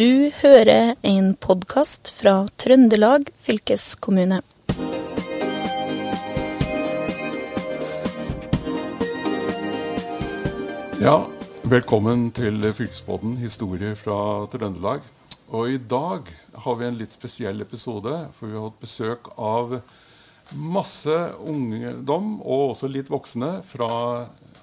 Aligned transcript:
Du 0.00 0.30
hører 0.32 0.94
en 1.04 1.34
podkast 1.36 2.08
fra 2.16 2.46
Trøndelag 2.56 3.26
fylkeskommune. 3.44 4.38
Ja, 11.02 11.18
velkommen 11.68 12.30
til 12.32 12.64
Fylkespodden 12.78 13.36
historie 13.42 13.92
fra 14.00 14.16
Trøndelag. 14.48 15.04
Og 15.52 15.74
i 15.74 15.76
dag 15.76 16.32
har 16.64 16.80
vi 16.80 16.88
en 16.88 16.96
litt 17.02 17.12
spesiell 17.12 17.60
episode, 17.60 18.16
for 18.38 18.48
vi 18.48 18.56
har 18.56 18.70
hatt 18.70 18.80
besøk 18.80 19.32
av 19.36 19.82
masse 20.56 21.20
ungdom, 21.44 22.38
og 22.40 22.70
også 22.70 22.88
litt 22.88 23.12
voksne, 23.12 23.58
fra 23.68 23.92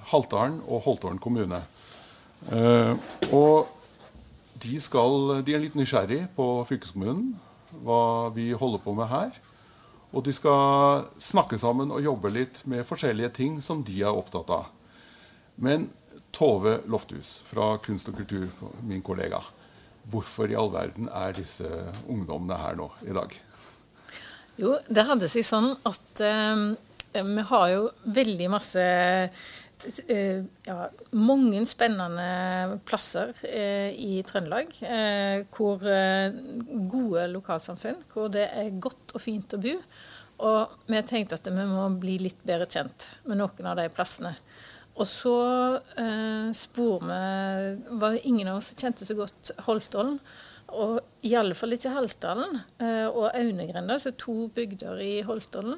Haltdalen 0.10 0.64
og 0.66 0.88
Holtålen 0.90 1.22
kommune. 1.22 1.62
Eh, 2.50 2.96
og 3.30 3.77
de, 4.64 4.78
skal, 4.82 5.42
de 5.46 5.56
er 5.56 5.64
litt 5.64 5.76
nysgjerrig 5.78 6.24
på 6.38 6.48
fylkeskommunen, 6.70 7.36
hva 7.84 8.30
vi 8.36 8.52
holder 8.58 8.82
på 8.84 8.96
med 8.98 9.10
her. 9.12 9.38
Og 10.16 10.24
de 10.26 10.34
skal 10.34 11.08
snakke 11.22 11.60
sammen 11.60 11.92
og 11.92 12.04
jobbe 12.04 12.32
litt 12.32 12.64
med 12.70 12.88
forskjellige 12.88 13.34
ting 13.38 13.60
som 13.64 13.84
de 13.86 14.00
er 14.02 14.16
opptatt 14.16 14.52
av. 14.56 14.70
Men 15.60 15.90
Tove 16.36 16.80
Lofthus 16.90 17.42
fra 17.48 17.76
Kunst 17.84 18.10
og 18.12 18.18
kultur, 18.20 18.48
min 18.86 19.04
kollega. 19.06 19.42
Hvorfor 20.08 20.50
i 20.50 20.56
all 20.58 20.72
verden 20.72 21.10
er 21.12 21.36
disse 21.36 21.68
ungdommene 22.08 22.60
her 22.62 22.78
nå 22.80 22.88
i 23.08 23.16
dag? 23.16 23.34
Jo, 24.58 24.78
det 24.88 25.06
hadde 25.06 25.30
seg 25.30 25.46
sånn 25.46 25.74
at 25.86 26.22
eh, 26.24 26.62
vi 27.18 27.48
har 27.52 27.68
jo 27.74 27.88
veldig 28.16 28.50
masse 28.54 28.86
ja, 30.66 30.78
mange 31.14 31.62
spennende 31.70 32.80
plasser 32.88 33.34
eh, 33.46 33.94
i 33.94 34.22
Trøndelag. 34.26 34.74
Eh, 34.82 35.46
hvor 35.54 35.84
eh, 35.86 36.34
gode 36.90 37.28
lokalsamfunn, 37.34 38.02
hvor 38.14 38.32
det 38.34 38.48
er 38.50 38.80
godt 38.82 39.14
og 39.14 39.24
fint 39.24 39.54
å 39.54 39.62
bo. 39.62 39.76
Og 40.48 40.90
vi 40.90 41.02
tenkte 41.06 41.38
at 41.38 41.50
vi 41.50 41.66
må 41.70 41.88
bli 42.02 42.18
litt 42.22 42.42
bedre 42.46 42.70
kjent 42.70 43.10
med 43.30 43.40
noen 43.42 43.70
av 43.70 43.80
de 43.80 43.88
plassene. 43.94 44.36
Og 44.98 45.06
så 45.06 45.38
eh, 46.02 46.50
spor 46.58 47.04
vi 47.06 47.18
Var 48.02 48.16
det 48.16 48.26
ingen 48.26 48.50
av 48.50 48.60
oss 48.60 48.72
som 48.72 48.80
kjente 48.82 49.06
så 49.06 49.18
godt 49.18 49.52
Holtålen. 49.68 50.18
Og 50.68 51.00
fall 51.56 51.78
ikke 51.78 51.94
Haltdalen 51.94 52.58
eh, 52.84 53.08
og 53.08 53.30
Aunegrenda, 53.32 53.96
så 54.02 54.12
to 54.12 54.50
bygder 54.54 55.00
i 55.00 55.22
Holtålen. 55.24 55.78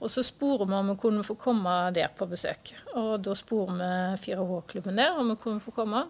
Og 0.00 0.08
så 0.10 0.22
sporer 0.24 0.64
vi 0.66 0.74
om 0.78 0.88
vi 0.94 0.96
kunne 1.02 1.24
få 1.26 1.34
komme 1.36 1.74
der 1.92 2.08
på 2.16 2.26
besøk. 2.30 2.72
Og 2.96 3.18
da 3.24 3.34
sporer 3.36 3.74
vi 3.76 3.90
4H-klubben 4.32 4.96
der 4.96 5.18
om 5.20 5.28
vi 5.34 5.36
kunne 5.42 5.60
få 5.60 5.74
komme. 5.76 6.06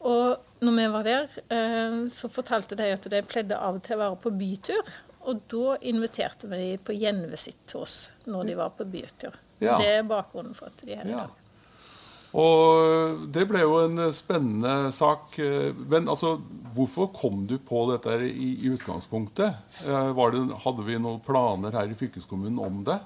Og 0.00 0.38
når 0.64 0.76
vi 0.78 0.86
var 0.90 1.04
der, 1.06 1.28
eh, 1.52 1.98
så 2.10 2.30
fortalte 2.32 2.74
de 2.76 2.88
at 2.92 3.06
de 3.12 3.22
pleide 3.22 3.58
av 3.58 3.76
og 3.78 3.82
til 3.86 3.96
å 3.98 4.02
være 4.02 4.16
på 4.24 4.32
bytur. 4.40 4.90
Og 5.28 5.42
da 5.52 5.76
inviterte 5.82 6.48
vi 6.48 6.56
de 6.62 6.78
på 6.80 6.96
gjenvisitt 6.96 7.60
til 7.68 7.82
oss 7.84 7.98
når 8.26 8.46
de 8.48 8.54
var 8.56 8.70
på 8.78 8.86
bytur. 8.88 9.36
Ja. 9.60 9.76
Det 9.78 9.86
er 9.98 10.08
bakgrunnen 10.08 10.56
for 10.56 10.72
at 10.72 10.80
de 10.82 10.92
er 10.94 11.02
her 11.04 11.06
i 11.06 11.10
Ja. 11.10 11.16
dag. 11.26 11.36
Og 12.32 13.24
det 13.34 13.42
ble 13.50 13.60
jo 13.64 13.76
en 13.84 14.12
spennende 14.14 14.92
sak. 14.94 15.34
Men 15.90 16.06
altså, 16.08 16.36
hvorfor 16.76 17.08
kom 17.12 17.46
du 17.50 17.56
på 17.58 17.84
dette 17.90 18.14
i, 18.28 18.52
i 18.64 18.70
utgangspunktet? 18.70 19.54
Eh, 19.86 20.12
Var 20.14 20.30
det, 20.36 20.44
hadde 20.64 20.84
vi 20.86 20.98
noen 21.02 21.20
planer 21.26 21.74
her 21.74 21.90
i 21.90 21.98
fylkeskommunen 21.98 22.58
om 22.62 22.84
det? 22.86 23.00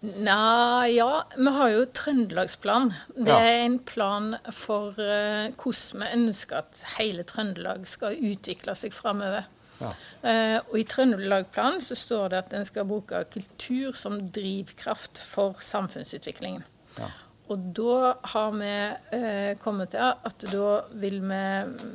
Nei, 0.00 0.94
ja, 0.96 1.24
vi 1.36 1.50
har 1.52 1.68
jo 1.74 1.84
Trøndelagsplan. 1.92 2.92
Det 3.16 3.28
Ja. 3.28 3.38
er 3.40 3.64
en 3.66 3.78
plan 3.78 4.36
for 4.50 4.94
uh, 4.96 5.50
hvordan 5.60 6.00
vi 6.00 6.06
ønsker 6.16 6.56
at 6.62 6.84
hele 6.98 7.22
Trøndelag 7.28 7.86
skal 7.86 8.16
utvikle 8.16 8.74
seg 8.78 8.94
framover. 8.96 9.44
Ja. 9.80 9.90
Uh, 10.24 10.58
og 10.70 10.78
i 10.78 10.84
Trøndelagplanen 10.88 11.80
så 11.84 11.94
står 11.98 12.28
det 12.32 12.38
at 12.38 12.54
en 12.56 12.64
skal 12.64 12.88
bruke 12.88 13.24
kultur 13.32 13.92
som 13.96 14.20
drivkraft 14.28 15.18
for 15.18 15.56
samfunnsutviklingen. 15.60 16.64
Ja. 16.98 17.10
Og 17.50 17.62
da 17.74 18.12
har 18.32 18.52
vi 18.54 18.68
eh, 19.16 19.56
kommet 19.58 19.90
til 19.90 20.04
at 20.28 20.44
da 20.52 20.68
vil 21.02 21.16
vi, 21.24 21.40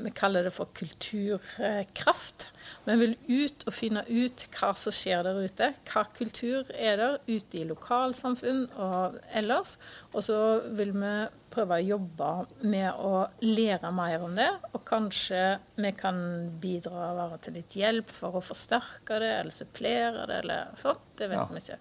vi 0.03 0.11
kalle 0.17 0.41
det 0.43 0.51
for 0.51 0.67
kulturkraft. 0.75 2.49
Vi 2.85 2.95
vil 2.99 3.13
ut 3.29 3.63
og 3.69 3.73
finne 3.75 4.01
ut 4.09 4.43
hva 4.57 4.71
som 4.77 4.93
skjer 4.95 5.23
der 5.25 5.39
ute. 5.45 5.69
Hva 5.87 6.03
kultur 6.17 6.67
er 6.75 6.99
der 6.99 7.17
ute 7.29 7.61
i 7.61 7.65
lokalsamfunn 7.69 8.65
og 8.75 9.15
ellers. 9.37 9.77
Og 10.13 10.25
så 10.27 10.39
vil 10.75 10.91
vi 10.97 11.13
prøve 11.55 11.77
å 11.79 11.85
jobbe 11.87 12.31
med 12.67 12.99
å 12.99 13.23
lære 13.45 13.93
mer 13.95 14.25
om 14.27 14.35
det. 14.35 14.49
Og 14.75 14.83
kanskje 14.89 15.43
vi 15.79 15.93
kan 15.95 16.19
bidra 16.61 17.13
være 17.21 17.39
til 17.45 17.55
litt 17.61 17.77
hjelp 17.79 18.11
for 18.11 18.35
å 18.35 18.43
forsterke 18.43 19.21
det 19.23 19.31
eller 19.39 19.55
supplere 19.55 20.27
det 20.27 20.41
eller 20.43 20.75
sånt. 20.83 21.07
Det 21.15 21.31
vet 21.31 21.39
Ja. 21.39 21.47
vi 21.53 21.63
ikke. 21.63 21.79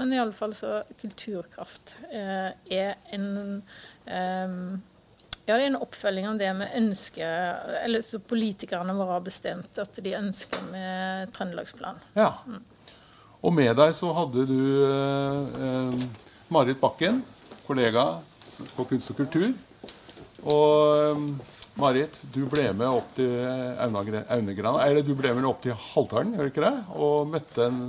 Men 0.00 0.14
iallfall 0.16 0.54
så 0.56 0.78
kulturkraft 1.00 1.98
eh, 2.08 2.50
er 2.72 2.94
en 3.12 3.26
eh, 4.08 4.54
ja, 5.44 5.56
det 5.56 5.64
er 5.64 5.68
en 5.70 5.80
oppfølging 5.82 6.28
av 6.30 6.38
det 6.40 6.50
vi 6.56 6.66
ønsker, 6.78 7.62
eller 7.82 8.04
så 8.06 8.20
politikerne 8.22 8.94
våre 8.96 9.16
har 9.18 9.24
bestemt 9.24 9.80
at 9.82 9.98
de 10.04 10.12
ønsker 10.16 10.68
med 10.72 11.32
Trøndelagsplanen. 11.36 12.04
ja. 12.16 12.34
Og 13.40 13.54
med 13.56 13.72
deg 13.72 13.94
så 13.96 14.10
hadde 14.12 14.42
du 14.44 14.58
eh, 14.84 15.60
eh, 15.64 16.02
Marit 16.52 16.76
Bakken, 16.80 17.22
kollega 17.64 18.02
på 18.76 18.84
Kunst 18.90 19.14
og 19.14 19.16
kultur. 19.22 19.46
Og 20.44 20.74
eh, 21.06 21.22
Marit, 21.80 22.18
du 22.34 22.42
ble 22.52 22.66
med 22.76 22.84
opp 22.84 23.14
til 23.16 23.32
Aunegrana, 23.80 24.84
eller 24.84 25.06
du 25.06 25.14
ble 25.16 25.32
med 25.32 25.48
opp 25.48 25.62
til 25.64 25.72
Haltdalen, 25.72 26.34
gjør 26.36 26.50
du 26.50 26.52
ikke 26.52 26.66
det? 26.66 26.74
Og 27.00 27.30
møtte 27.32 27.70
en, 27.70 27.80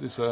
disse 0.00 0.30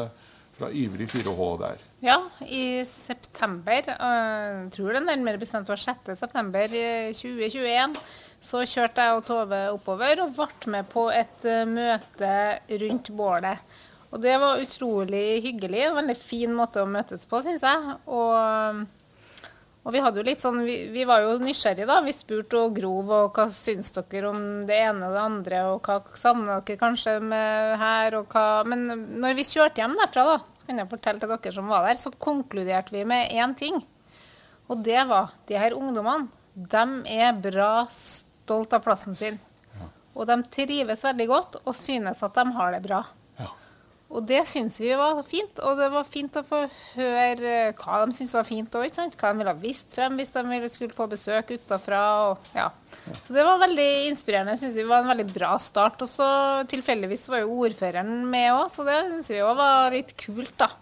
fra 0.56 0.70
Ivrig 0.72 1.08
4H 1.12 1.48
der. 1.60 1.82
Ja, 2.04 2.16
i 2.44 2.84
september, 2.88 3.90
jeg 3.90 4.70
tror 4.74 4.94
det 4.96 5.02
nærmere 5.04 5.40
bestemt 5.40 5.68
var 5.68 5.80
6. 5.80 6.12
september 6.18 6.72
eh, 6.76 7.12
2021, 7.16 7.96
så 8.46 8.62
kjørte 8.68 9.04
jeg 9.04 9.16
og 9.18 9.24
Tove 9.26 9.60
oppover 9.74 10.22
og 10.24 10.34
ble 10.36 10.72
med 10.76 10.88
på 10.92 11.08
et 11.12 11.48
eh, 11.48 11.64
møte 11.68 12.32
rundt 12.84 13.12
bålet. 13.16 13.76
Og 14.14 14.22
det 14.22 14.36
var 14.40 14.62
utrolig 14.62 15.42
hyggelig. 15.44 15.82
En 15.88 15.98
veldig 15.98 16.16
fin 16.16 16.52
måte 16.56 16.80
å 16.80 16.88
møtes 16.88 17.26
på, 17.28 17.40
syns 17.44 17.64
jeg. 17.66 17.96
Og, 18.06 18.84
og 19.86 19.94
vi 19.94 20.00
hadde 20.02 20.18
jo 20.18 20.26
litt 20.26 20.42
sånn, 20.42 20.64
vi, 20.66 20.74
vi 20.90 21.04
var 21.06 21.22
jo 21.22 21.36
nysgjerrige, 21.38 21.86
da. 21.86 22.00
Vi 22.02 22.10
spurte 22.14 22.58
og 22.58 22.74
grov 22.74 23.10
og 23.14 23.36
hva 23.38 23.44
syns 23.54 23.92
dere 23.94 24.32
om 24.32 24.40
det 24.66 24.80
ene 24.82 25.06
og 25.06 25.14
det 25.14 25.20
andre, 25.22 25.60
og 25.70 25.86
hva 25.86 26.00
savner 26.18 26.64
dere 26.66 26.80
kanskje 26.80 27.20
med 27.22 27.76
her, 27.78 28.16
og 28.18 28.34
hva 28.34 28.64
Men 28.66 28.88
når 29.22 29.36
vi 29.38 29.46
kjørte 29.46 29.84
hjem 29.84 29.94
derfra, 30.00 30.24
da, 30.32 30.64
kan 30.66 30.82
jeg 30.82 30.90
fortelle 30.90 31.22
til 31.22 31.30
dere 31.30 31.54
som 31.54 31.70
var 31.70 31.86
der, 31.86 32.00
så 32.00 32.10
konkluderte 32.10 32.96
vi 32.96 33.04
med 33.06 33.30
én 33.30 33.54
ting. 33.54 33.78
Og 34.66 34.82
det 34.82 35.06
var 35.06 35.36
de 35.46 35.54
her 35.54 35.76
ungdommene. 35.78 36.32
De 36.56 36.82
er 37.14 37.38
bra 37.38 37.86
stolt 37.92 38.74
av 38.74 38.82
plassen 38.82 39.14
sin. 39.14 39.38
Og 40.16 40.26
de 40.26 40.40
trives 40.50 41.04
veldig 41.06 41.28
godt 41.30 41.60
og 41.62 41.78
synes 41.78 42.24
at 42.26 42.34
de 42.34 42.46
har 42.58 42.74
det 42.74 42.82
bra. 42.88 43.04
Ja. 44.16 44.20
Og 44.20 44.24
det 44.24 44.42
syns 44.48 44.78
vi 44.80 44.92
var 44.96 45.18
fint. 45.26 45.60
Og 45.60 45.76
det 45.76 45.90
var 45.92 46.06
fint 46.08 46.38
å 46.38 46.44
få 46.46 46.62
høre 46.96 47.74
hva 47.76 48.00
de 48.06 48.16
syntes 48.16 48.34
var 48.36 48.46
fint, 48.48 48.78
òg, 48.78 48.88
hva 48.88 49.32
de 49.32 49.40
ville 49.40 49.52
ha 49.52 49.60
vist 49.60 49.92
frem 49.96 50.16
hvis 50.16 50.32
de 50.32 50.70
skulle 50.72 50.96
få 50.96 51.08
besøk 51.10 51.52
utafra. 51.58 52.00
Ja. 52.56 52.70
Så 53.20 53.36
det 53.36 53.44
var 53.44 53.60
veldig 53.60 54.08
inspirerende. 54.08 54.56
Synes 54.56 54.78
vi 54.78 54.88
var 54.88 55.04
en 55.04 55.12
veldig 55.12 55.28
bra 55.34 55.52
start. 55.60 56.02
Og 56.02 56.10
så 56.10 56.28
tilfeldigvis 56.70 57.28
var 57.32 57.44
jo 57.44 57.60
ordføreren 57.66 58.24
med 58.32 58.50
òg, 58.54 58.66
så 58.72 58.86
det 58.88 58.98
syns 59.12 59.32
vi 59.34 59.44
òg 59.44 59.54
var 59.60 59.92
litt 59.94 60.16
kult, 60.20 60.56
da. 60.58 60.72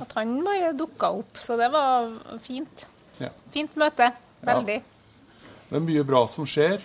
At 0.00 0.16
han 0.18 0.40
bare 0.46 0.72
dukka 0.74 1.12
opp. 1.20 1.36
Så 1.38 1.58
det 1.60 1.70
var 1.74 2.10
fint. 2.42 2.88
Ja. 3.20 3.30
Fint 3.54 3.76
møte. 3.78 4.10
Veldig. 4.46 4.82
Det 5.66 5.76
er 5.76 5.82
mye 5.84 6.04
bra 6.06 6.24
som 6.30 6.48
skjer. 6.48 6.80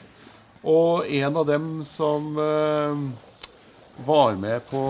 Og 0.68 1.08
en 1.10 1.38
av 1.40 1.48
dem 1.48 1.68
som 1.88 2.36
eh, 2.38 3.06
var 4.06 4.36
med 4.40 4.64
på 4.70 4.82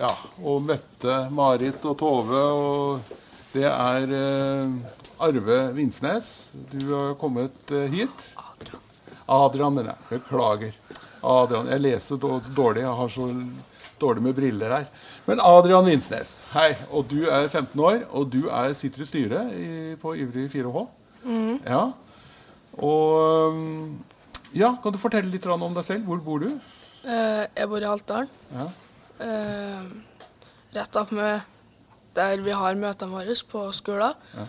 ja, 0.00 0.10
og 0.44 0.64
møtte 0.68 1.18
Marit 1.34 1.84
og 1.88 1.96
Tove, 2.00 2.42
og 2.52 3.14
det 3.54 3.66
er 3.68 4.14
eh, 4.18 4.74
Arve 5.24 5.58
Vinsnes. 5.76 6.50
Du 6.72 6.92
har 6.92 7.14
kommet 7.20 7.72
eh, 7.72 7.88
hit. 7.92 8.32
Adrian. 8.36 8.82
Adrian, 9.26 9.74
mener 9.74 9.94
jeg. 9.94 10.08
Beklager. 10.12 10.76
Adrian. 11.22 11.70
Jeg 11.72 11.84
leser 11.84 12.20
dårlig. 12.20 12.84
Jeg 12.84 12.96
har 13.00 13.12
så 13.12 13.28
dårlig 13.98 14.22
med 14.22 14.36
briller 14.36 14.74
her. 14.76 14.90
Men 15.26 15.42
Adrian 15.42 15.88
Vinsnes, 15.88 16.36
hei. 16.52 16.70
Og 16.90 17.08
du 17.10 17.24
er 17.26 17.48
15 17.48 17.80
år, 17.80 18.04
og 18.10 18.28
du 18.32 18.44
er, 18.46 18.76
sitter 18.78 19.02
i 19.02 19.08
styret 19.08 19.56
i, 19.56 19.70
på 20.00 20.14
Ivrig 20.16 20.46
4H. 20.52 20.84
Ja. 21.66 21.88
Og 22.78 23.58
ja, 24.54 24.70
kan 24.82 24.94
du 24.94 25.00
fortelle 25.02 25.32
litt 25.32 25.46
om 25.50 25.74
deg 25.74 25.84
selv? 25.84 26.06
Hvor 26.08 26.22
bor 26.24 26.44
du? 26.44 26.52
Eh, 27.04 27.44
jeg 27.56 27.68
bor 27.70 27.82
i 27.82 27.88
Haltdalen. 27.88 28.30
Ja. 28.52 28.64
Eh, 29.24 29.84
rett 30.74 30.98
opp 30.98 31.12
med 31.14 31.40
der 32.16 32.42
vi 32.42 32.54
har 32.56 32.78
møtene 32.78 33.14
våre 33.14 33.36
på 33.50 33.66
skolen. 33.76 34.16
Ja. 34.34 34.46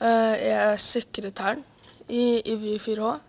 Eh, 0.00 0.34
jeg 0.42 0.56
er 0.72 0.82
sekretæren 0.82 1.62
i 2.08 2.42
Ivrig 2.52 2.80
4H. 2.82 3.12
Ja. 3.14 3.20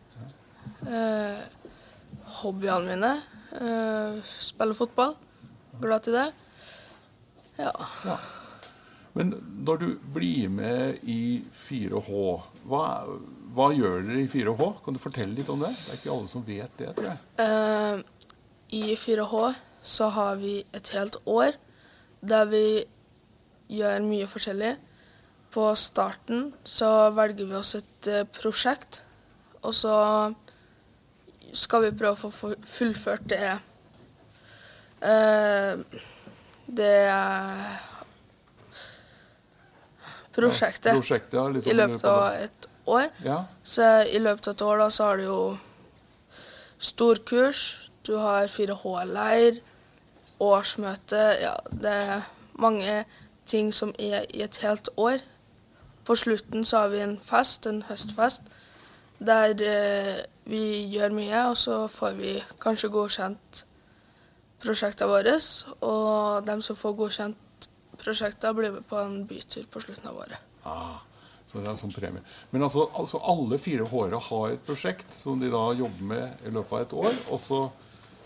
hobbyene 2.41 2.89
mine 2.91 3.11
spiller 3.55 4.41
spille 4.43 4.75
fotball. 4.75 5.15
Glad 5.81 6.03
til 6.05 6.13
det. 6.13 6.25
Ja. 7.57 7.71
Ja. 8.05 8.17
Men 9.13 9.33
når 9.65 9.77
du 9.77 9.87
blir 10.13 10.49
med 10.49 10.97
i 11.03 11.43
4H, 11.51 12.41
hva, 12.67 12.83
hva 13.55 13.69
gjør 13.75 14.03
dere 14.07 14.23
i 14.25 14.29
4H? 14.31 14.71
Kan 14.83 14.97
du 14.97 15.01
fortelle 15.01 15.35
litt 15.37 15.51
om 15.51 15.61
det? 15.63 15.71
Det 15.77 15.93
er 15.93 15.99
ikke 16.01 16.15
alle 16.15 16.31
som 16.31 16.43
vet 16.45 16.81
det, 16.81 16.89
tror 16.97 17.07
jeg. 17.07 17.19
Uh, 17.39 18.33
I 18.75 18.97
4H 18.99 19.43
så 19.85 20.09
har 20.15 20.41
vi 20.41 20.57
et 20.75 20.91
helt 20.95 21.19
år 21.29 21.55
der 22.25 22.49
vi 22.49 22.65
gjør 23.71 24.03
mye 24.05 24.27
forskjellig. 24.29 24.73
På 25.53 25.69
starten 25.79 26.49
så 26.67 26.89
velger 27.15 27.47
vi 27.47 27.55
oss 27.55 27.77
et 27.77 28.09
eh, 28.11 28.25
prosjekt, 28.35 29.05
og 29.61 29.71
så 29.77 29.93
skal 31.55 31.85
vi 31.85 31.93
prøve 31.95 32.27
å 32.27 32.33
få 32.33 32.51
fullført 32.59 33.29
det 33.31 33.55
Uh, 35.05 35.83
det 36.65 37.11
prosjektet 40.33 40.87
Ja, 40.89 40.95
prosjektet 40.95 41.35
ja, 41.37 41.43
i 41.51 41.75
løpet 41.75 42.07
av 42.09 42.23
et 42.39 42.67
år. 42.87 43.09
Ja, 43.25 43.43
Så 43.63 44.03
i 44.11 44.19
løpet 44.19 44.47
av 44.47 44.53
et 44.53 44.61
år 44.61 44.77
da, 44.77 44.89
så 44.89 45.03
har 45.09 45.17
du 45.17 45.23
jo 45.23 45.39
storkurs, 46.79 47.89
du 48.05 48.17
har 48.17 48.47
4H-leir, 48.47 49.61
årsmøte 50.39 51.21
Ja, 51.41 51.55
det 51.71 51.91
er 51.91 52.25
mange 52.59 53.05
ting 53.45 53.71
som 53.73 53.93
er 53.99 54.25
i 54.29 54.43
et 54.43 54.57
helt 54.57 54.89
år. 54.97 55.23
På 56.05 56.15
slutten 56.15 56.65
så 56.65 56.83
har 56.83 56.91
vi 56.93 56.99
en 57.01 57.19
fest, 57.19 57.65
en 57.65 57.81
høstfest, 57.87 58.41
der 59.25 59.55
eh, 59.63 60.25
vi 60.45 60.85
gjør 60.93 61.15
mye, 61.15 61.47
og 61.49 61.57
så 61.57 61.87
får 61.87 62.19
vi 62.19 62.35
kanskje 62.61 62.91
godkjent 62.93 63.65
prosjektene 64.61 65.09
våre. 65.09 65.39
Og 65.81 66.45
dem 66.45 66.61
som 66.61 66.77
får 66.77 66.93
godkjent 66.99 67.69
prosjektene, 67.97 68.53
blir 68.53 68.75
med 68.75 68.85
på 68.89 68.99
en 69.01 69.23
bytur 69.27 69.65
på 69.71 69.81
slutten 69.81 70.11
av 70.11 70.17
året. 70.25 70.37
ah, 70.65 70.99
så 71.55 71.61
det 71.63 71.69
er 71.69 71.71
en 71.71 71.79
sånn 71.79 71.95
premie. 71.95 72.21
Men 72.51 72.65
altså, 72.65 72.89
altså 72.99 73.21
alle 73.31 73.59
fire 73.61 73.87
H-ere 73.87 74.19
har 74.27 74.51
et 74.51 74.65
prosjekt 74.67 75.13
som 75.15 75.39
de 75.39 75.47
da 75.53 75.61
jobber 75.77 76.09
med 76.09 76.43
i 76.43 76.51
løpet 76.51 76.73
av 76.75 76.81
et 76.83 76.95
år. 76.99 77.19
Og 77.31 77.39
så, 77.39 77.59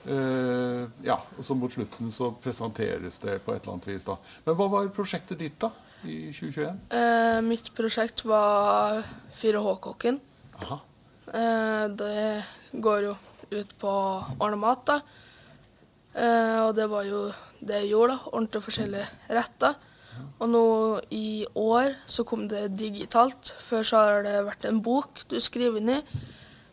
eh, 0.10 0.88
ja, 1.06 1.20
og 1.38 1.46
så 1.46 1.58
mot 1.58 1.74
slutten 1.74 2.10
så 2.16 2.32
presenteres 2.42 3.22
det 3.22 3.38
på 3.46 3.54
et 3.54 3.62
eller 3.62 3.76
annet 3.76 3.90
vis. 3.92 4.08
da. 4.08 4.18
Men 4.48 4.58
hva 4.58 4.70
var 4.74 4.90
prosjektet 4.96 5.38
ditt 5.38 5.60
da, 5.62 5.70
i 6.10 6.32
2021? 6.34 6.80
Eh, 6.98 7.42
mitt 7.46 7.70
prosjekt 7.78 8.26
var 8.26 9.04
4H-kokken. 9.38 10.18
Aha. 10.64 10.80
Eh, 11.30 11.86
det 12.02 12.44
går 12.82 13.12
jo 13.12 13.18
ut 13.52 13.78
på 13.78 13.90
å 13.90 14.24
ordne 14.40 14.58
mat, 14.58 14.82
da. 14.90 15.02
Eh, 16.18 16.58
og 16.66 16.74
det 16.78 16.90
var 16.90 17.06
jo 17.06 17.28
det 17.62 17.84
jeg 17.84 17.94
gjorde, 17.94 18.18
da. 18.18 18.34
Ordnet 18.34 18.66
forskjellige 18.66 19.38
retter. 19.38 19.78
Og 20.40 20.52
nå 20.52 20.66
i 21.16 21.46
år 21.60 21.96
så 22.08 22.26
kom 22.28 22.48
det 22.52 22.68
digitalt. 22.80 23.54
Før 23.60 23.86
så 23.88 24.04
har 24.04 24.28
det 24.28 24.36
vært 24.48 24.68
en 24.70 24.82
bok 24.84 25.24
du 25.32 25.40
skriver 25.44 25.82
inn 25.82 25.98
i. 25.98 26.00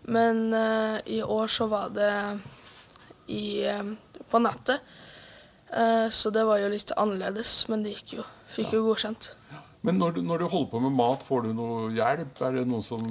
Men 0.06 0.52
uh, 0.54 0.98
i 1.10 1.22
år 1.22 1.50
så 1.50 1.66
var 1.70 1.90
det 1.94 2.12
i, 3.26 3.66
uh, 3.66 4.20
på 4.30 4.42
nettet. 4.42 4.84
Uh, 5.72 6.06
så 6.14 6.30
det 6.30 6.46
var 6.46 6.62
jo 6.62 6.70
litt 6.70 6.94
annerledes, 6.94 7.58
men 7.72 7.82
det 7.82 7.96
gikk 7.96 8.20
jo. 8.20 8.28
Fikk 8.54 8.76
jo 8.76 8.84
godkjent. 8.86 9.32
Men 9.86 9.98
når 10.02 10.16
du, 10.16 10.22
når 10.26 10.42
du 10.42 10.46
holder 10.50 10.70
på 10.70 10.82
med 10.82 10.94
mat, 10.98 11.22
får 11.26 11.44
du 11.46 11.50
noe 11.54 11.90
hjelp? 11.94 12.38
Er 12.42 12.56
det 12.56 12.64
noen 12.66 12.82
som 12.82 13.02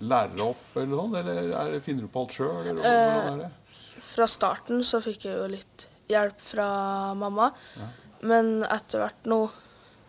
lærer 0.00 0.44
opp, 0.44 0.62
eller 0.80 1.00
sånn? 1.00 1.16
Eller 1.20 1.50
er 1.50 1.72
det, 1.74 1.80
finner 1.84 2.06
du 2.06 2.12
på 2.12 2.22
alt 2.24 2.36
sjøl? 2.36 3.42
Fra 4.14 4.28
starten 4.30 4.84
så 4.86 5.00
fikk 5.04 5.26
jeg 5.28 5.36
jo 5.36 5.50
litt 5.52 5.88
hjelp 6.08 6.40
fra 6.40 6.68
mamma. 7.18 7.50
Men 8.20 8.64
etter 8.70 9.04
hvert 9.04 9.28
nå 9.28 9.40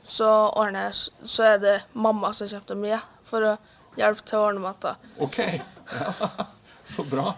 så 0.06 0.28
ordner 0.54 0.92
jeg 0.92 1.26
Så 1.26 1.44
er 1.48 1.58
det 1.58 1.76
mamma 1.98 2.30
som 2.38 2.48
kommer 2.48 2.68
til 2.70 2.78
meg 2.78 3.06
for 3.26 3.42
å 3.42 3.54
hjelpe 3.98 4.26
til 4.28 4.38
å 4.38 4.48
ordne 4.52 4.62
matta. 4.62 4.96
Ok, 5.24 5.40
ja. 5.42 6.12
så 6.94 7.06
bra. 7.10 7.32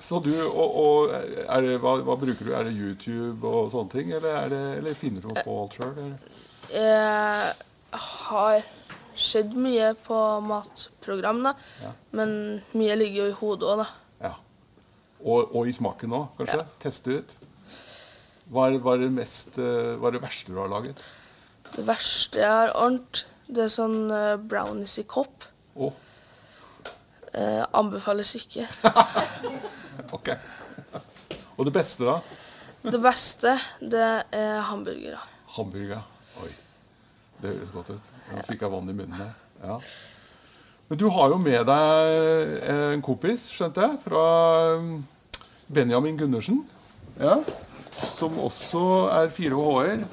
Så 0.00 0.18
du, 0.24 0.32
og, 0.48 0.76
og 0.80 1.12
det, 1.64 1.76
hva, 1.80 1.94
hva 2.04 2.16
bruker 2.20 2.48
du? 2.48 2.52
Er 2.56 2.66
det 2.68 2.74
YouTube 2.76 3.46
og 3.48 3.70
sånne 3.72 3.92
ting, 3.92 4.12
eller, 4.16 4.36
er 4.42 4.52
det, 4.52 4.60
eller 4.80 4.96
finner 4.96 5.24
du 5.24 5.32
på 5.36 5.56
alt 5.62 5.76
sjøl? 5.76 5.98
Jeg 6.72 8.00
har 8.04 8.62
sett 9.20 9.52
mye 9.56 9.92
på 10.06 10.18
matprogram, 10.46 11.42
da. 11.44 11.54
Ja. 11.84 11.92
Men 12.16 12.32
mye 12.72 12.96
ligger 12.96 13.26
jo 13.26 13.28
i 13.28 13.36
hodet 13.42 13.68
òg, 13.68 13.82
da. 13.84 13.88
Ja. 14.28 14.32
Og, 15.20 15.52
og 15.52 15.68
i 15.68 15.76
smaken 15.76 16.16
òg, 16.16 16.32
kanskje? 16.38 16.64
Teste 16.82 17.20
ut. 17.20 17.36
Hva 18.50 18.66
er, 18.66 18.80
hva, 18.82 18.96
er 18.96 19.04
det 19.04 19.12
mest, 19.14 19.58
eh, 19.62 19.92
hva 19.94 20.08
er 20.10 20.16
det 20.16 20.24
verste 20.24 20.50
du 20.50 20.58
har 20.58 20.70
laget? 20.70 20.98
Det 21.70 21.84
verste 21.86 22.40
jeg 22.40 22.50
har 22.50 22.72
ordnet, 22.74 23.24
det 23.46 23.62
er 23.66 23.70
sånn 23.70 24.10
eh, 24.10 24.38
brownies 24.42 24.96
i 24.98 25.04
kopp. 25.06 25.46
Oh. 25.78 25.94
Eh, 27.30 27.62
anbefales 27.78 28.32
ikke. 28.40 28.66
ok. 30.18 30.32
Og 31.60 31.68
det 31.68 31.74
beste, 31.76 32.08
da? 32.08 32.18
Det 32.90 32.98
beste, 33.04 33.54
det 33.78 34.08
er 34.34 34.58
hamburgere. 34.66 35.22
Hamburger. 35.54 36.02
Oi, 36.42 36.50
det 37.44 37.54
høres 37.54 37.72
godt 37.76 37.94
ut. 37.94 38.12
Nå 38.32 38.42
fikk 38.50 38.66
jeg 38.66 38.74
vann 38.74 38.90
i 38.90 38.96
munnen 38.96 39.18
her. 39.20 39.32
Ja. 39.62 39.78
Men 40.90 40.98
du 40.98 41.06
har 41.14 41.30
jo 41.30 41.38
med 41.38 41.70
deg 41.70 42.68
en 42.74 43.02
kompis, 43.06 43.46
skjønte 43.54 43.84
jeg, 43.84 44.02
fra 44.02 44.28
um, 44.80 44.94
Benjamin 45.70 46.18
Gundersen. 46.18 46.64
Ja. 47.20 47.38
Som 48.14 48.38
også 48.40 48.82
er 49.12 49.30
4H-er. 49.34 50.04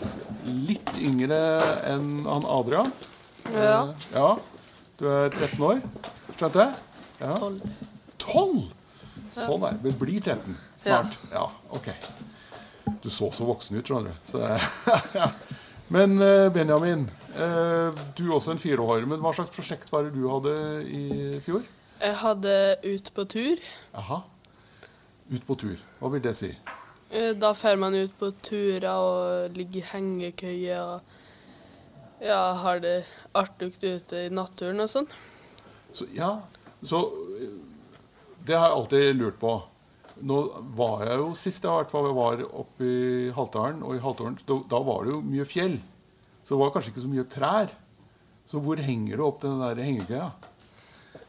Litt 0.67 0.93
yngre 1.03 1.39
enn 1.87 2.25
han 2.27 2.47
Adrian. 2.49 2.91
Ja. 3.53 3.81
Eh, 3.83 4.07
ja. 4.15 4.29
Du 4.97 5.05
er 5.11 5.29
13 5.29 5.61
år, 5.61 5.81
skjønte 6.33 6.63
jeg? 6.63 6.73
Ja. 7.21 7.35
12? 8.23 8.63
Sånn 9.33 9.65
er 9.67 9.77
det. 9.83 9.93
Blir 9.99 10.21
13 10.23 10.55
snart. 10.79 11.17
Ja. 11.31 11.45
ok. 11.75 11.91
Du 13.03 13.09
så 13.13 13.29
så 13.35 13.45
voksen 13.47 13.77
ut, 13.77 13.85
skjønner 13.85 14.15
du. 14.15 14.25
Så, 14.25 14.41
men 15.95 16.17
eh, 16.23 16.47
Benjamin, 16.55 17.05
eh, 17.35 17.93
du 18.17 18.23
er 18.25 18.33
også 18.39 18.55
en 18.55 18.61
fireårer. 18.61 19.05
Men 19.09 19.21
hva 19.21 19.35
slags 19.37 19.53
prosjekt 19.53 19.91
var 19.93 20.07
det 20.07 20.15
du 20.17 20.25
hadde 20.31 20.55
i 20.89 21.03
fjor? 21.45 21.61
Jeg 22.01 22.17
hadde 22.23 22.55
Ut 22.85 23.13
på 23.13 23.25
tur. 23.29 23.61
Aha. 23.97 24.21
Ut 25.29 25.45
på 25.47 25.55
tur. 25.59 25.77
Hva 25.99 26.11
vil 26.13 26.23
det 26.23 26.35
si? 26.39 26.51
Eh, 27.09 27.33
Da 27.35 27.53
drar 27.53 27.77
man 27.79 27.95
ut 27.95 28.13
på 28.19 28.31
turer 28.43 28.89
og 28.91 29.55
ligger 29.55 29.79
i 29.81 29.87
hengekøye 29.93 30.79
og 30.81 31.01
ja, 32.23 32.53
har 32.63 32.79
det 32.81 33.05
artig 33.37 33.71
ute 33.83 34.25
i 34.25 34.29
naturen 34.33 34.81
og 34.81 34.89
sånn. 34.89 35.07
Så, 35.93 36.07
ja, 36.17 36.33
så 36.83 37.03
eh, 37.39 37.57
Det 38.47 38.55
har 38.57 38.69
jeg 38.69 38.77
alltid 38.79 39.15
lurt 39.19 39.39
på. 39.39 39.55
Nå 40.27 40.37
var 40.75 41.05
jeg 41.05 41.19
jo 41.21 41.33
Sist 41.37 41.63
jeg 41.63 41.69
hvert 41.71 41.91
fall 41.93 42.07
var 42.17 42.41
oppe 42.47 42.83
i 42.87 43.31
Haltdalen, 43.35 43.83
og 43.85 43.95
i 43.95 44.01
Haltdalen, 44.01 44.37
da, 44.47 44.57
da 44.71 44.79
var 44.81 45.05
det 45.05 45.13
jo 45.13 45.21
mye 45.21 45.45
fjell. 45.45 45.77
Så 46.41 46.55
det 46.55 46.61
var 46.63 46.71
kanskje 46.73 46.93
ikke 46.93 47.03
så 47.05 47.11
mye 47.11 47.27
trær. 47.29 47.73
Så 48.47 48.61
hvor 48.63 48.79
henger 48.79 49.19
du 49.19 49.25
opp 49.27 49.41
den 49.43 49.59
der 49.59 49.81
hengekøya? 49.83 50.29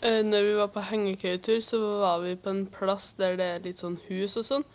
Eh, 0.01 0.21
Når 0.27 0.47
vi 0.47 0.55
var 0.59 0.69
på 0.75 0.85
hengekøyetur, 0.91 1.61
så 1.65 1.81
var 2.03 2.21
vi 2.25 2.35
på 2.39 2.53
en 2.53 2.67
plass 2.73 3.13
der 3.19 3.39
det 3.39 3.49
er 3.55 3.65
litt 3.65 3.83
sånn 3.83 3.99
hus 4.09 4.37
og 4.41 4.47
sånn. 4.47 4.67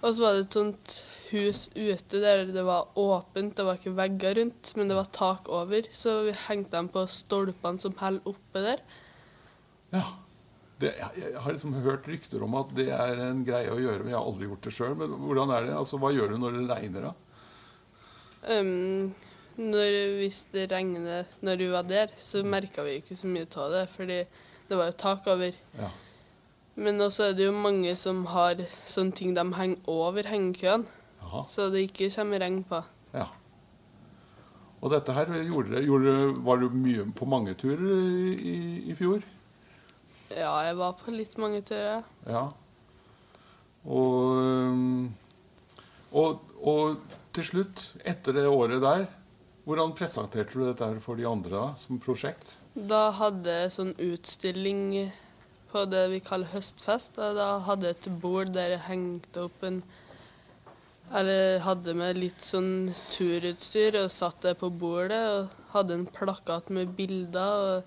Og 0.00 0.08
så 0.08 0.24
var 0.24 0.34
det 0.36 0.46
et 0.46 0.58
sånt 0.58 0.96
hus 1.30 1.68
ute 1.74 2.20
der 2.22 2.44
det 2.54 2.64
var 2.66 2.90
åpent, 3.00 3.56
det 3.58 3.64
var 3.66 3.78
ikke 3.78 3.94
vegger 3.96 4.36
rundt, 4.40 4.74
men 4.78 4.90
det 4.90 4.98
var 4.98 5.10
tak 5.14 5.48
over. 5.52 5.88
Så 5.94 6.20
vi 6.28 6.36
hengte 6.46 6.76
dem 6.76 6.90
på 6.94 7.06
stolpene 7.10 7.82
som 7.82 7.96
holder 8.00 8.34
oppe 8.34 8.66
der. 8.68 8.84
Ja. 9.94 10.04
Det, 10.82 10.90
jeg 11.16 11.38
har 11.38 11.54
liksom 11.54 11.76
hørt 11.84 12.08
rykter 12.10 12.42
om 12.42 12.56
at 12.58 12.72
det 12.74 12.88
er 12.90 13.20
en 13.28 13.44
greie 13.46 13.70
å 13.70 13.78
gjøre. 13.78 14.02
men 14.02 14.10
Jeg 14.10 14.18
har 14.18 14.26
aldri 14.26 14.48
gjort 14.48 14.66
det 14.66 14.72
sjøl. 14.74 14.96
Men 14.98 15.12
hvordan 15.22 15.52
er 15.54 15.68
det? 15.68 15.76
Altså, 15.78 16.00
hva 16.02 16.10
gjør 16.10 16.34
du 16.34 16.40
når 16.42 16.56
det 16.58 16.64
regner? 16.72 17.06
da? 17.06 17.12
Um, 18.58 19.14
når, 19.56 19.98
hvis 20.18 20.40
det 20.52 20.66
regner 20.72 21.30
når 21.46 21.62
vi 21.62 21.68
var 21.70 21.86
der, 21.86 22.10
så 22.18 22.42
merka 22.42 22.82
vi 22.84 22.98
ikke 22.98 23.16
så 23.16 23.30
mye 23.30 23.46
av 23.62 23.70
det, 23.76 23.84
fordi 23.92 24.18
det 24.68 24.78
var 24.78 24.90
jo 24.90 24.96
tak 24.98 25.26
over. 25.30 25.54
Ja. 25.78 25.90
Men 26.74 27.00
også 27.04 27.28
er 27.30 27.36
det 27.38 27.46
jo 27.46 27.52
mange 27.54 27.92
som 27.96 28.24
har 28.32 28.58
sånne 28.90 29.14
ting 29.14 29.34
de 29.36 29.44
henger 29.54 29.88
over 29.90 30.26
hengekøen, 30.26 30.86
så 31.50 31.68
det 31.70 31.84
ikke 31.88 32.10
kommer 32.14 32.42
regn 32.42 32.62
på. 32.68 32.82
ja. 33.14 33.28
Og 34.84 34.90
dette 34.92 35.14
her 35.16 35.30
gjorde 35.48 35.80
gjorde, 35.80 36.34
Var 36.44 36.56
du 36.60 36.66
mye 36.76 37.06
på 37.16 37.24
mange 37.24 37.54
turer 37.56 37.80
i, 37.88 38.34
i, 38.36 38.56
i 38.92 38.94
fjor? 38.98 39.22
Ja, 40.36 40.50
jeg 40.66 40.76
var 40.76 40.92
på 40.98 41.14
litt 41.14 41.38
mange 41.40 41.62
turer. 41.64 42.02
Ja. 42.28 42.42
Og, 43.88 45.08
og, 46.12 46.42
og 46.60 47.14
til 47.32 47.48
slutt, 47.48 47.86
etter 48.04 48.36
det 48.36 48.44
året 48.44 48.82
der, 48.84 49.06
hvordan 49.64 49.94
presenterte 49.96 50.52
du 50.52 50.66
dette 50.66 50.90
for 51.00 51.16
de 51.16 51.24
andre 51.28 51.54
da, 51.54 51.64
som 51.80 51.96
prosjekt? 52.02 52.58
Da 52.74 53.12
hadde 53.14 53.52
jeg 53.54 53.70
sånn 53.70 53.92
utstilling 54.02 55.12
på 55.70 55.84
det 55.86 56.08
vi 56.10 56.22
kaller 56.22 56.50
høstfest. 56.50 57.20
Og 57.22 57.36
da 57.38 57.48
hadde 57.68 57.90
jeg 57.90 58.00
et 58.00 58.08
bord 58.22 58.50
der 58.54 58.74
jeg 58.74 58.88
hengte 58.88 59.46
opp 59.48 59.62
en 59.66 59.82
Eller 61.14 61.60
hadde 61.60 61.92
med 61.94 62.16
litt 62.16 62.40
sånn 62.42 62.88
turutstyr 63.12 64.00
og 64.00 64.10
satt 64.10 64.40
det 64.42 64.56
på 64.58 64.70
bordet. 64.70 65.22
Og 65.36 65.74
hadde 65.74 66.00
en 66.00 66.06
plakat 66.06 66.70
med 66.74 66.96
bilder 66.98 67.84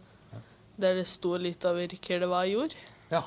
der 0.78 0.94
det 0.96 1.08
sto 1.10 1.34
litt 1.42 1.66
over 1.66 1.90
hva 2.30 2.44
jeg 2.46 2.54
gjorde. 2.54 2.84
Ja. 3.12 3.24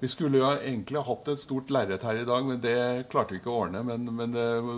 Vi 0.00 0.08
skulle 0.08 0.38
jo 0.38 0.50
egentlig 0.54 1.02
hatt 1.04 1.28
et 1.28 1.40
stort 1.40 1.70
lerret 1.72 2.04
her 2.06 2.16
i 2.20 2.24
dag, 2.28 2.44
men 2.46 2.60
det 2.60 3.08
klarte 3.12 3.34
vi 3.34 3.40
ikke 3.40 3.50
å 3.52 3.64
ordne. 3.66 3.82
Men, 3.84 4.06
men, 4.16 4.36
eh, 4.36 4.70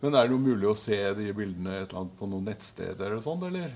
men 0.00 0.14
er 0.14 0.26
det 0.26 0.32
noe 0.32 0.42
mulig 0.42 0.70
å 0.70 0.78
se 0.78 0.98
de 1.18 1.28
bildene 1.36 1.84
på 1.90 2.30
noen 2.30 2.48
nettsteder 2.48 3.10
eller 3.10 3.22
sånn, 3.22 3.44
eller? 3.50 3.74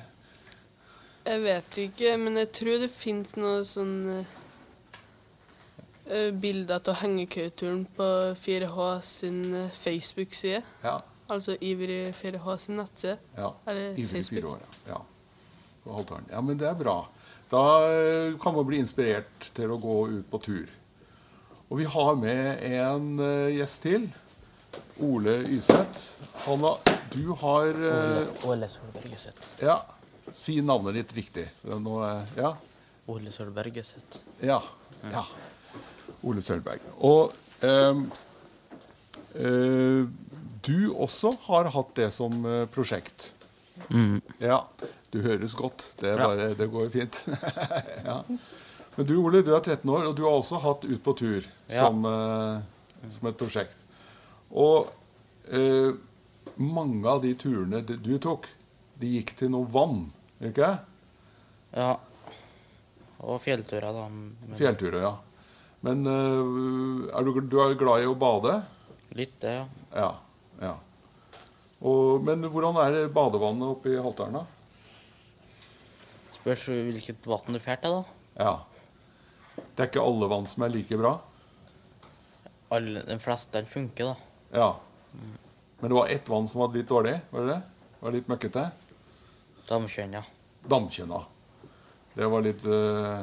Jeg 1.26 1.42
vet 1.44 1.78
ikke, 1.84 2.16
men 2.16 2.36
jeg 2.40 2.48
tror 2.56 2.78
det 2.80 2.88
fins 2.92 3.34
noe 3.36 3.64
sånn 3.68 3.96
uh, 4.10 4.24
bilde 6.40 6.80
av 6.80 6.96
hengekøyturen 7.02 7.84
på 7.96 8.08
4H 8.40 8.88
sin 9.06 9.54
eh, 9.54 9.70
Facebook-side. 9.76 10.62
Ja. 10.82 10.96
Altså 11.30 11.54
Ivrig 11.60 12.14
4H 12.18 12.56
sin 12.64 12.76
nettside. 12.80 13.18
ja. 13.36 13.52
Eller 13.66 13.98
Ivrig 13.98 14.44
år, 14.44 14.58
ja. 14.88 14.96
ja. 14.96 15.00
Ja, 16.30 16.40
men 16.40 16.58
det 16.58 16.68
er 16.68 16.74
bra. 16.74 17.06
Da 17.50 17.62
eh, 17.90 18.38
kan 18.42 18.54
man 18.54 18.66
bli 18.66 18.80
inspirert 18.82 19.50
til 19.54 19.70
å 19.70 19.78
gå 19.80 20.08
ut 20.10 20.26
på 20.30 20.38
tur. 20.42 20.68
Og 21.70 21.78
vi 21.78 21.86
har 21.86 22.16
med 22.18 22.64
en 22.66 23.12
uh, 23.22 23.46
gjest 23.54 23.82
til. 23.86 24.08
Ole 25.06 25.36
Yseth. 25.54 26.18
Hanna, 26.44 26.74
du 27.14 27.30
har 27.38 27.70
uh, 27.78 28.50
Ole 28.50 28.66
Solbergeseth. 28.70 29.52
Ja, 29.62 29.78
si 30.36 30.60
navnet 30.62 30.94
ditt 30.94 31.12
riktig. 31.16 31.46
Nå, 31.64 32.00
er- 32.06 32.26
ja. 32.36 32.54
Ole 33.10 33.32
Solbergeseth. 33.34 34.20
Ja. 34.44 34.60
ja. 35.10 35.24
Ole 36.22 36.42
Sølberg. 36.44 36.80
Og 37.00 37.32
eh, 37.64 38.02
eh, 39.34 40.04
du 40.60 40.76
også 40.92 41.32
har 41.48 41.70
hatt 41.74 41.94
det 41.96 42.10
som 42.14 42.42
prosjekt. 42.72 43.30
prosjekt. 43.88 44.22
Ja. 44.44 44.60
Du 45.10 45.20
høres 45.24 45.54
godt. 45.58 45.88
Det, 45.98 46.12
er 46.12 46.20
bare, 46.22 46.50
det 46.54 46.68
går 46.70 46.90
fint. 46.92 47.22
ja. 48.06 48.20
Men 48.96 49.06
du 49.08 49.16
Ole, 49.22 49.40
du 49.42 49.54
er 49.56 49.62
13 49.64 49.88
år, 49.90 50.10
og 50.10 50.16
du 50.18 50.24
har 50.26 50.36
også 50.36 50.60
hatt 50.62 50.84
Ut 50.84 51.02
på 51.02 51.14
tur 51.18 51.46
Ja. 51.70 51.86
som, 51.86 52.04
eh, 52.04 53.10
som 53.10 53.28
et 53.30 53.38
prosjekt. 53.40 53.76
Og 54.50 54.90
eh, 55.50 55.92
mange 56.60 57.06
av 57.08 57.22
de 57.24 57.32
turene 57.38 57.80
du 57.86 57.96
du 57.96 58.16
tok, 58.22 58.46
de 59.00 59.14
gikk 59.16 59.32
til 59.38 59.50
noe 59.54 59.64
vann, 59.72 60.10
ikke 60.48 60.70
Ja. 61.76 61.90
Og 63.20 63.36
fjellturer, 63.44 63.92
da. 63.92 64.06
Men 64.08 64.56
Fjellturer, 64.56 65.02
ja. 65.04 65.16
Men 65.84 66.06
øh, 66.08 67.08
er 67.12 67.24
du, 67.24 67.40
du 67.40 67.58
er 67.60 67.76
glad 67.78 68.04
i 68.04 68.08
å 68.08 68.16
bade? 68.16 68.54
Litt, 69.16 69.36
det, 69.42 69.52
ja. 69.58 69.66
Ja. 69.92 70.08
ja. 70.62 70.72
Og, 71.80 72.20
men 72.24 72.44
hvordan 72.48 72.76
er 72.82 73.12
badevannet 73.12 73.68
oppe 73.74 73.92
i 73.92 74.00
Halteren, 74.00 74.40
da? 74.40 74.44
Spørs 76.40 76.66
hvilket 76.72 77.28
vann 77.28 77.56
du 77.56 77.60
drar 77.60 77.80
til, 77.80 77.96
da. 78.00 78.02
Ja. 78.40 78.54
Det 79.60 79.84
er 79.84 79.90
ikke 79.90 80.04
alle 80.04 80.28
vann 80.30 80.48
som 80.48 80.64
er 80.64 80.72
like 80.72 80.96
bra? 81.00 81.14
Alle, 82.72 83.04
de 83.04 83.16
fleste 83.20 83.64
funker, 83.68 84.12
da. 84.12 84.60
Ja. 84.62 84.70
Men 85.80 85.88
det 85.92 85.96
var 85.96 86.12
ett 86.12 86.28
vann 86.28 86.48
som 86.48 86.64
var 86.64 86.76
litt 86.76 86.88
dårlig? 86.88 87.16
Var 87.32 87.44
det 87.44 87.54
det? 87.54 87.60
Var 88.00 88.16
litt 88.16 88.28
møkkete? 88.30 88.66
Damkjønn, 89.70 90.16
ja. 90.18 90.24
Damkjønna. 90.70 91.20
Det 92.16 92.26
var 92.32 92.42
litt 92.42 92.64
uh... 92.66 93.22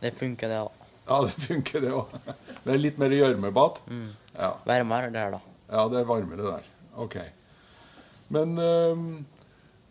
Det 0.00 0.10
funker, 0.16 0.50
det, 0.50 0.58
òg. 0.66 0.86
Ja, 1.06 1.20
det 1.22 1.34
funker, 1.44 1.84
det 1.84 1.92
òg. 1.94 2.16
Det 2.64 2.74
er 2.74 2.80
litt 2.82 2.98
mer 2.98 3.14
gjørmebad? 3.14 3.78
Ja. 4.34 4.50
Varmere 4.66 5.12
der, 5.14 5.36
da. 5.36 5.40
Ja, 5.70 5.84
det 5.92 6.00
er 6.00 6.08
varmere 6.08 6.50
der. 6.56 6.66
Ok. 6.98 7.16
Men 8.34 8.58
uh, 8.58 9.04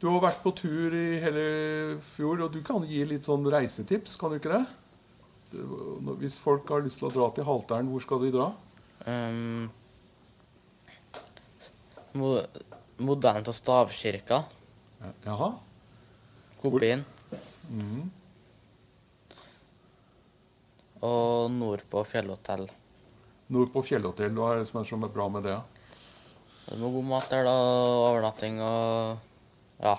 du 0.02 0.10
har 0.12 0.26
vært 0.28 0.42
på 0.44 0.52
tur 0.60 0.94
i 0.94 1.06
hele 1.24 1.46
fjor, 2.12 2.44
og 2.44 2.52
du 2.54 2.60
kan 2.66 2.84
gi 2.90 3.06
litt 3.08 3.28
sånn 3.28 3.48
reisetips, 3.52 4.18
kan 4.20 4.34
du 4.34 4.42
ikke 4.42 4.52
det? 4.52 4.66
Hvis 6.20 6.36
folk 6.42 6.68
har 6.74 6.84
lyst 6.84 7.00
til 7.00 7.08
å 7.08 7.14
dra 7.14 7.30
til 7.32 7.48
Halteren, 7.48 7.88
hvor 7.88 8.04
skal 8.04 8.20
de 8.26 8.34
dra? 8.36 8.50
Um, 9.08 9.70
mo 12.20 12.36
modellen 13.00 13.48
til 13.48 13.56
stavkirka. 13.56 14.42
Jaha? 15.24 15.50
Kopien. 16.66 17.06
Mm. 17.70 18.10
Og 21.06 21.52
nordpå 21.54 22.02
fjellhotell. 22.08 22.66
Nordpå 23.54 23.84
fjellhotell, 23.86 24.34
hva 24.34 24.54
er 24.56 24.62
det 24.64 24.70
som 24.72 24.80
er 24.82 24.88
så 24.90 24.98
bra 25.06 25.28
med 25.30 25.46
det? 25.46 25.58
Det 26.66 26.78
er 26.80 26.82
god 26.82 27.06
mat 27.06 27.28
der, 27.30 27.46
da. 27.46 27.56
Overnatting 28.10 28.58
og 28.66 29.20
ja, 29.84 29.96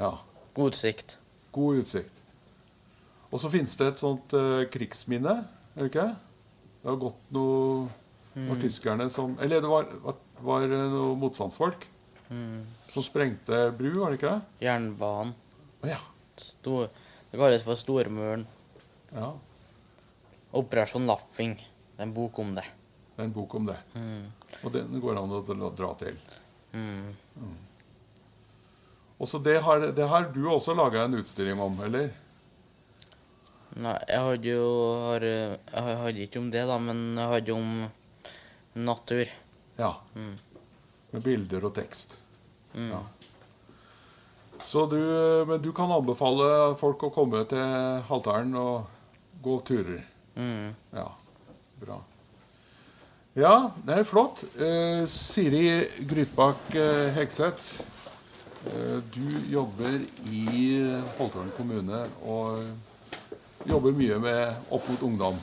Ja, 0.00 0.10
god 0.56 0.72
utsikt. 0.74 1.16
god 1.52 1.80
utsikt. 1.80 2.12
Og 3.30 3.38
så 3.40 3.48
finnes 3.52 3.76
det 3.78 3.86
et 3.92 4.02
sånt 4.02 4.32
uh, 4.34 4.64
krigsminne, 4.72 5.36
er 5.76 5.80
det 5.86 5.90
ikke? 5.92 6.08
Det 6.82 6.88
har 6.90 6.98
gått 7.00 7.20
noe 7.30 7.88
var 8.48 8.56
tyskerne 8.62 9.08
som 9.10 9.32
Eller 9.42 9.60
det 9.60 9.68
var, 9.68 9.88
var, 10.04 10.14
var 10.40 10.62
det 10.70 10.78
noe 10.92 11.16
motstandsfolk 11.18 11.88
Mm. 12.30 12.62
som 12.86 13.02
sprengte 13.02 13.56
bru, 13.74 13.88
var 13.98 14.12
det 14.12 14.20
ikke 14.20 14.30
det? 14.36 14.66
Jernbanen. 14.68 15.32
Å 15.82 15.88
ja. 15.90 15.96
Stor, 16.40 16.88
det 17.30 17.38
kalles 17.38 17.62
for 17.66 17.78
Stormuren. 17.78 18.46
ja. 19.14 19.32
Operasjon 20.52 21.04
Lapping. 21.06 21.52
Det 21.54 22.00
er 22.02 22.08
en 22.08 22.12
bok 22.14 22.38
om 22.42 22.54
det. 22.56 22.64
Det 23.14 23.22
er 23.22 23.28
en 23.28 23.34
bok 23.36 23.52
om 23.54 23.66
det. 23.68 23.76
Mm. 23.94 24.24
Og 24.64 24.72
den 24.74 24.96
går 25.00 25.18
an 25.20 25.30
å 25.36 25.42
dra- 25.78 25.92
til. 26.00 26.16
Mm. 26.72 27.14
Og 29.20 29.28
så 29.28 29.38
det 29.44 29.60
har, 29.62 29.84
det 29.94 30.08
har 30.08 30.26
du 30.34 30.40
også 30.50 30.74
laga 30.74 31.04
en 31.04 31.14
utstilling 31.20 31.60
om, 31.60 31.78
eller? 31.86 32.10
Nei, 33.78 33.94
jeg 34.08 34.20
hadde 34.26 34.50
jo 34.56 34.66
har, 35.04 35.22
Jeg 35.22 35.96
hadde 36.02 36.24
ikke 36.26 36.40
om 36.42 36.50
det, 36.50 36.64
da, 36.66 36.78
men 36.82 37.02
jeg 37.20 37.28
hadde 37.36 37.54
om 37.54 37.70
natur. 38.74 39.30
Ja. 39.78 39.92
Mm. 40.16 40.34
Med 41.12 41.22
bilder 41.22 41.64
og 41.70 41.74
tekst. 41.78 42.18
Mm. 42.74 42.90
Ja. 42.90 43.04
Så 44.70 44.84
du, 44.86 45.00
men 45.48 45.58
du 45.64 45.72
kan 45.74 45.90
anbefale 45.90 46.76
folk 46.78 47.02
å 47.08 47.10
komme 47.10 47.40
til 47.50 48.02
Haltdalen 48.06 48.52
og 48.54 48.84
gå 49.42 49.56
turer. 49.66 50.04
Mm. 50.36 50.68
Ja, 50.94 51.08
bra. 51.80 51.96
Ja, 53.38 53.54
det 53.86 53.96
er 53.98 54.06
flott. 54.06 54.44
Eh, 54.62 55.02
Siri 55.10 55.64
Grytbakk 56.06 56.74
eh, 56.78 57.10
Hekseth, 57.16 57.80
eh, 58.70 58.96
du 59.14 59.26
jobber 59.50 59.96
i 60.30 60.54
Holtålen 61.18 61.50
kommune 61.58 62.04
og 62.22 63.66
jobber 63.70 63.94
mye 63.98 64.18
med 64.22 64.70
opp 64.70 64.86
mot 64.92 65.06
ungdom. 65.10 65.38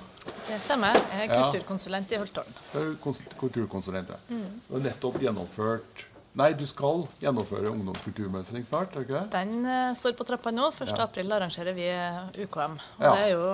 Det 0.48 0.62
stemmer. 0.64 0.96
Jeg 1.12 1.28
er 1.30 1.34
Ja. 1.34 1.44
kulturkonsulent 1.52 2.12
i 2.16 2.22
Holtålen. 2.24 2.98
Kulturkonsulent. 3.40 4.10
ja. 4.16 4.22
Du 4.70 4.74
har 4.78 4.88
nettopp 4.88 5.20
gjennomført 5.24 6.08
Nei, 6.38 6.52
du 6.54 6.68
skal 6.70 7.08
gjennomføre 7.18 7.72
ungdomskulturmønstring 7.72 8.66
snart? 8.66 8.92
er 8.94 9.02
det 9.02 9.08
ikke 9.08 9.22
det? 9.24 9.30
Den 9.34 9.66
uh, 9.66 9.94
står 9.98 10.14
på 10.20 10.26
trappa 10.28 10.52
nå. 10.54 10.68
1. 10.70 10.92
Ja. 10.92 11.08
april 11.08 11.34
arrangerer 11.34 11.74
vi 11.74 11.88
eh, 11.90 12.44
UKM. 12.44 12.76
Og 12.78 13.06
Ja. 13.08 13.14
Det 13.16 13.24
er 13.24 13.32
jo 13.32 13.48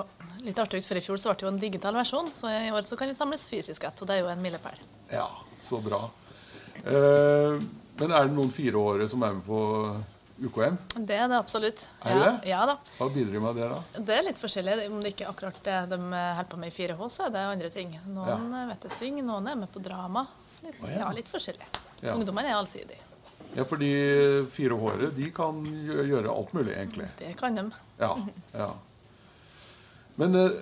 litt 0.44 0.60
artig 0.60 0.82
ut, 0.82 0.90
for 0.90 1.00
i 1.00 1.04
fjor 1.06 1.22
så 1.22 1.32
ble 1.32 1.40
det 1.40 1.46
jo 1.46 1.52
en 1.54 1.62
digital 1.62 1.96
versjon, 1.96 2.28
så 2.36 2.52
i 2.52 2.74
år 2.75 2.84
så 2.84 2.98
kan 3.00 3.08
vi 3.08 3.16
samles 3.16 3.46
fysisk 3.48 3.86
igjen. 3.86 3.96
Og 4.02 4.10
det 4.10 4.18
er 4.18 4.25
jo 4.25 4.34
en 4.34 4.44
milepæl. 4.44 4.84
Ja, 5.13 5.30
så 5.63 5.80
bra. 5.86 6.02
Uh, 6.84 7.56
men 8.02 8.12
er 8.12 8.28
det 8.28 8.36
noen 8.36 8.52
fireårige 8.52 9.08
som 9.13 9.24
er 9.24 9.38
med 9.38 9.48
på 9.48 9.62
UKM? 10.44 10.75
Det 10.98 11.22
er 11.24 11.32
det 11.32 11.40
absolutt. 11.40 11.86
Er 12.04 12.20
det 12.20 12.28
ja. 12.28 12.36
Ja 12.52 12.68
da. 12.74 12.75
Hva 12.98 13.08
bidrar 13.16 13.38
de 13.38 13.46
med 13.46 13.62
det, 13.62 13.72
da? 13.72 14.04
Det 14.10 14.18
er 14.18 14.28
litt 14.28 14.44
forskjellig. 14.44 14.90
Om 14.90 15.00
det 15.00 15.13
ikke 15.16 15.30
er 15.30 15.32
akkurat 15.32 15.63
det 15.70 15.80
de 15.94 16.02
holder 16.12 16.52
på 16.52 16.60
med 16.60 16.74
i 16.74 16.75
4H, 16.82 17.08
så 17.16 17.30
er 17.30 17.34
det 17.38 17.48
andre 17.54 17.72
ting. 17.80 17.96
Noen 18.12 18.52
ja. 18.52 18.68
vet 18.74 18.90
jeg 18.90 18.98
synger, 18.98 19.30
noen 19.32 19.48
er 19.54 19.63
med 19.63 19.72
på 19.72 19.80
drama. 19.88 20.28
Litt, 20.66 20.84
oh, 20.84 20.92
ja. 20.92 21.06
ja, 21.06 21.16
litt 21.16 21.32
forskjellig. 21.32 21.72
Ja. 22.03 22.13
Ungdommen 22.17 22.45
er 22.45 22.57
allsidig. 22.57 23.00
Ja, 23.55 23.63
for 23.69 23.77
de 23.79 23.89
fireårige 24.51 25.12
de 25.15 25.29
kan 25.36 25.62
gjøre 26.10 26.31
alt 26.33 26.53
mulig, 26.57 26.74
egentlig. 26.75 27.07
Det 27.19 27.33
kan 27.39 27.55
de. 27.55 27.67
Ja, 28.01 28.12
ja. 28.63 28.69
Men 30.19 30.36
eh, 30.36 30.57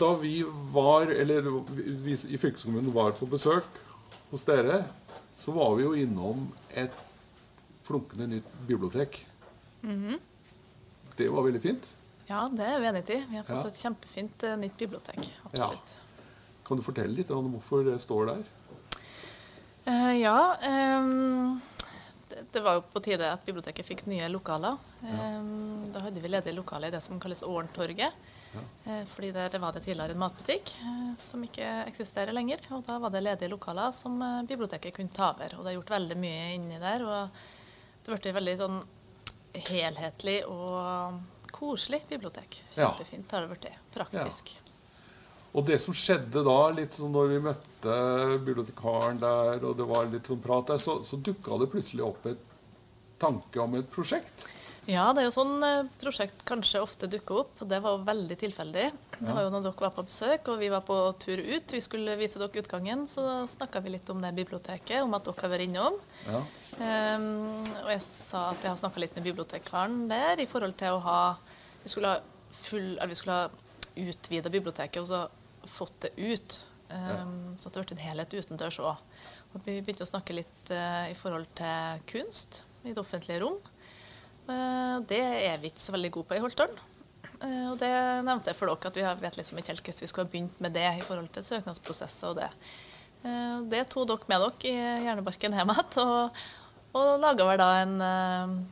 da 0.00 0.08
vi 0.20 0.38
var, 0.72 1.06
eller 1.12 1.46
vi 2.02 2.16
i 2.34 2.38
fylkeskommunen 2.40 2.92
var 2.94 3.12
på 3.18 3.28
besøk 3.30 3.68
hos 4.30 4.44
dere, 4.48 4.82
så 5.36 5.52
var 5.52 5.74
vi 5.76 5.84
jo 5.84 5.92
innom 5.98 6.46
et 6.78 6.94
flunkende 7.84 8.26
nytt 8.36 8.48
bibliotek. 8.68 9.20
Det 11.16 11.28
var 11.28 11.42
veldig 11.44 11.60
fint. 11.62 11.88
Ja, 12.28 12.46
det 12.48 12.64
er 12.64 12.78
vi 12.80 12.86
enig 12.88 13.02
i. 13.10 13.18
Vi 13.28 13.36
har 13.36 13.44
fått 13.44 13.58
Ja. 13.66 13.68
et 13.68 13.80
kjempefint 13.82 14.44
eh, 14.48 14.56
nytt 14.56 14.76
bibliotek. 14.80 15.26
Absolutt. 15.44 15.96
Kan 16.64 16.78
du 16.78 16.82
fortelle 16.86 17.12
litt 17.16 17.30
om 17.34 17.50
hvorfor 17.52 17.84
det 17.84 17.98
står 18.00 18.26
der? 18.30 18.44
Eh, 19.84 20.12
ja, 20.22 20.56
Um, 20.62 21.60
det, 22.28 22.38
det 22.52 22.60
var 22.64 22.74
jo 22.78 22.82
på 22.92 23.00
tide 23.04 23.26
at 23.32 23.42
biblioteket 23.44 23.86
fikk 23.86 24.06
nye 24.06 24.28
lokaler. 24.30 24.78
Eh, 25.04 25.40
Da 25.92 26.00
hadde 26.06 26.20
vi 26.22 26.28
ledige 26.30 26.54
lokaler 26.56 26.88
i 26.88 26.94
det 26.94 27.00
som 27.04 27.18
kalles 27.20 27.42
Årentorget. 27.42 28.12
Eh, 28.86 29.02
Fordi 29.08 29.32
der 29.32 29.58
var 29.58 29.72
det 29.72 29.82
tidligere 29.84 30.12
en 30.14 30.22
matbutikk 30.22 30.74
uh, 30.84 31.12
som 31.16 31.42
ikke 31.44 31.66
eksisterer 31.88 32.32
lenger. 32.32 32.60
Og 32.70 32.84
da 32.86 32.98
var 33.02 33.10
det 33.10 33.24
ledige 33.24 33.50
lokaler 33.52 33.90
som 33.92 34.16
eh, 34.22 34.42
biblioteket 34.48 34.94
kunne 34.96 35.12
ta 35.12 35.32
over. 35.34 35.58
Og 35.58 35.64
det 35.64 35.72
er 35.72 35.78
gjort 35.80 35.94
veldig 35.98 36.16
mye 36.22 36.48
inni 36.54 36.78
der. 36.80 37.04
Og 37.04 37.44
det 38.06 38.16
ble 38.22 38.36
veldig 38.38 38.56
sånn 38.62 38.80
helhetlig 39.68 40.38
og 40.48 41.20
koselig 41.52 42.04
bibliotek. 42.08 42.62
Kjempefint 42.72 43.32
har 43.36 43.44
det 43.44 43.52
blitt. 43.58 43.80
Praktisk. 43.92 44.54
Og 45.52 45.66
det 45.68 45.76
som 45.84 45.96
skjedde 45.96 46.44
da, 46.46 46.58
litt 46.72 46.96
sånn 46.96 47.12
når 47.12 47.28
vi 47.34 47.42
møtte 47.44 47.98
bibliotekaren 48.46 49.20
der, 49.20 49.60
og 49.60 49.76
det 49.76 49.86
var 49.88 50.08
litt 50.08 50.30
sånn 50.30 50.40
prat 50.40 50.72
der, 50.72 50.80
så, 50.80 51.02
så 51.04 51.20
dukka 51.20 51.60
det 51.60 51.68
plutselig 51.74 52.06
opp 52.06 52.24
et 52.30 52.50
tanke 53.20 53.60
om 53.60 53.76
et 53.76 53.90
prosjekt. 53.92 54.46
Ja, 54.90 55.04
det 55.14 55.22
er 55.22 55.28
jo 55.28 55.34
sånn 55.36 55.62
eh, 55.62 55.90
prosjekt 56.00 56.40
kanskje 56.48 56.80
ofte 56.82 57.06
dukker 57.06 57.44
opp. 57.44 57.60
Det 57.70 57.78
var 57.84 58.00
veldig 58.02 58.34
tilfeldig. 58.40 58.86
Det 59.20 59.28
var 59.28 59.44
jo 59.44 59.52
når 59.54 59.68
dere 59.68 59.84
var 59.84 59.92
på 59.94 60.02
besøk, 60.08 60.48
og 60.50 60.58
vi 60.58 60.70
var 60.72 60.82
på 60.88 60.96
tur 61.22 61.38
ut. 61.38 61.74
Vi 61.76 61.82
skulle 61.84 62.16
vise 62.18 62.40
dere 62.42 62.64
utgangen, 62.64 63.04
så 63.06 63.44
snakka 63.50 63.84
vi 63.84 63.92
litt 63.94 64.10
om 64.10 64.24
det 64.24 64.32
biblioteket, 64.34 65.04
om 65.04 65.14
at 65.14 65.28
dere 65.28 65.44
har 65.44 65.52
vært 65.52 65.66
innom. 65.68 66.00
Ja. 66.26 66.40
Um, 66.72 67.28
og 67.84 67.92
jeg 67.92 68.02
sa 68.02 68.48
at 68.50 68.64
jeg 68.64 68.72
har 68.72 68.80
snakka 68.80 69.04
litt 69.04 69.14
med 69.18 69.28
bibliotekaren 69.28 70.06
der 70.10 70.40
i 70.40 70.48
forhold 70.48 70.72
til 70.80 70.96
å 70.96 71.02
ha 71.04 71.18
Vi 71.82 71.90
skulle 71.92 72.14
ha 72.14 72.22
full 72.56 72.94
Eller 72.94 73.10
vi 73.10 73.18
skulle 73.18 73.36
ha 73.36 73.50
utvida 73.92 74.48
biblioteket 74.48 75.02
og 75.02 75.10
så 75.10 75.20
fått 75.68 76.00
det 76.00 76.12
ut. 76.16 76.58
ehm, 76.88 77.58
Så 77.58 77.68
det 77.68 77.76
har 77.76 77.84
blitt 77.84 77.98
en 77.98 78.06
helhet 78.06 78.34
utendørs 78.34 78.80
òg. 78.80 78.96
Vi 79.64 79.80
begynte 79.80 80.06
å 80.06 80.08
snakke 80.08 80.36
litt 80.36 80.70
uh, 80.72 81.10
i 81.10 81.16
forhold 81.16 81.50
til 81.58 82.04
kunst 82.08 82.62
i 82.86 82.94
det 82.94 83.00
offentlige 83.02 83.42
rom. 83.42 83.58
Uh, 84.48 85.04
det 85.08 85.20
er 85.20 85.60
vi 85.60 85.68
ikke 85.68 85.82
så 85.82 85.92
veldig 85.92 86.10
gode 86.14 86.30
på 86.30 86.38
i 86.38 86.40
Holtålen. 86.42 86.80
Uh, 87.42 87.72
og 87.72 87.76
det 87.82 87.92
nevnte 88.24 88.48
jeg 88.48 88.56
for 88.56 88.72
dere, 88.72 88.88
at 88.88 89.20
vi 89.20 89.26
vet 89.26 89.38
liksom 89.38 89.60
ikke 89.60 89.74
helt 89.74 89.84
hvordan 89.84 90.00
vi 90.06 90.10
skulle 90.10 90.26
ha 90.26 90.32
begynt 90.32 90.64
med 90.64 90.76
det 90.78 90.88
i 90.88 91.04
forhold 91.04 91.28
til 91.34 91.46
søknadsprosesser 91.50 92.32
og 92.32 92.40
det. 92.40 92.50
Det 93.70 93.84
tok 93.92 94.08
dere 94.08 94.32
med 94.32 94.46
dere 94.48 94.72
i 94.72 95.04
Hjernebarken 95.04 95.54
hjem 95.54 95.74
igjen, 95.76 95.98
og, 96.06 96.40
og 96.96 97.10
laga 97.22 97.50
vel 97.52 97.60
da 97.60 97.68
en 97.84 98.64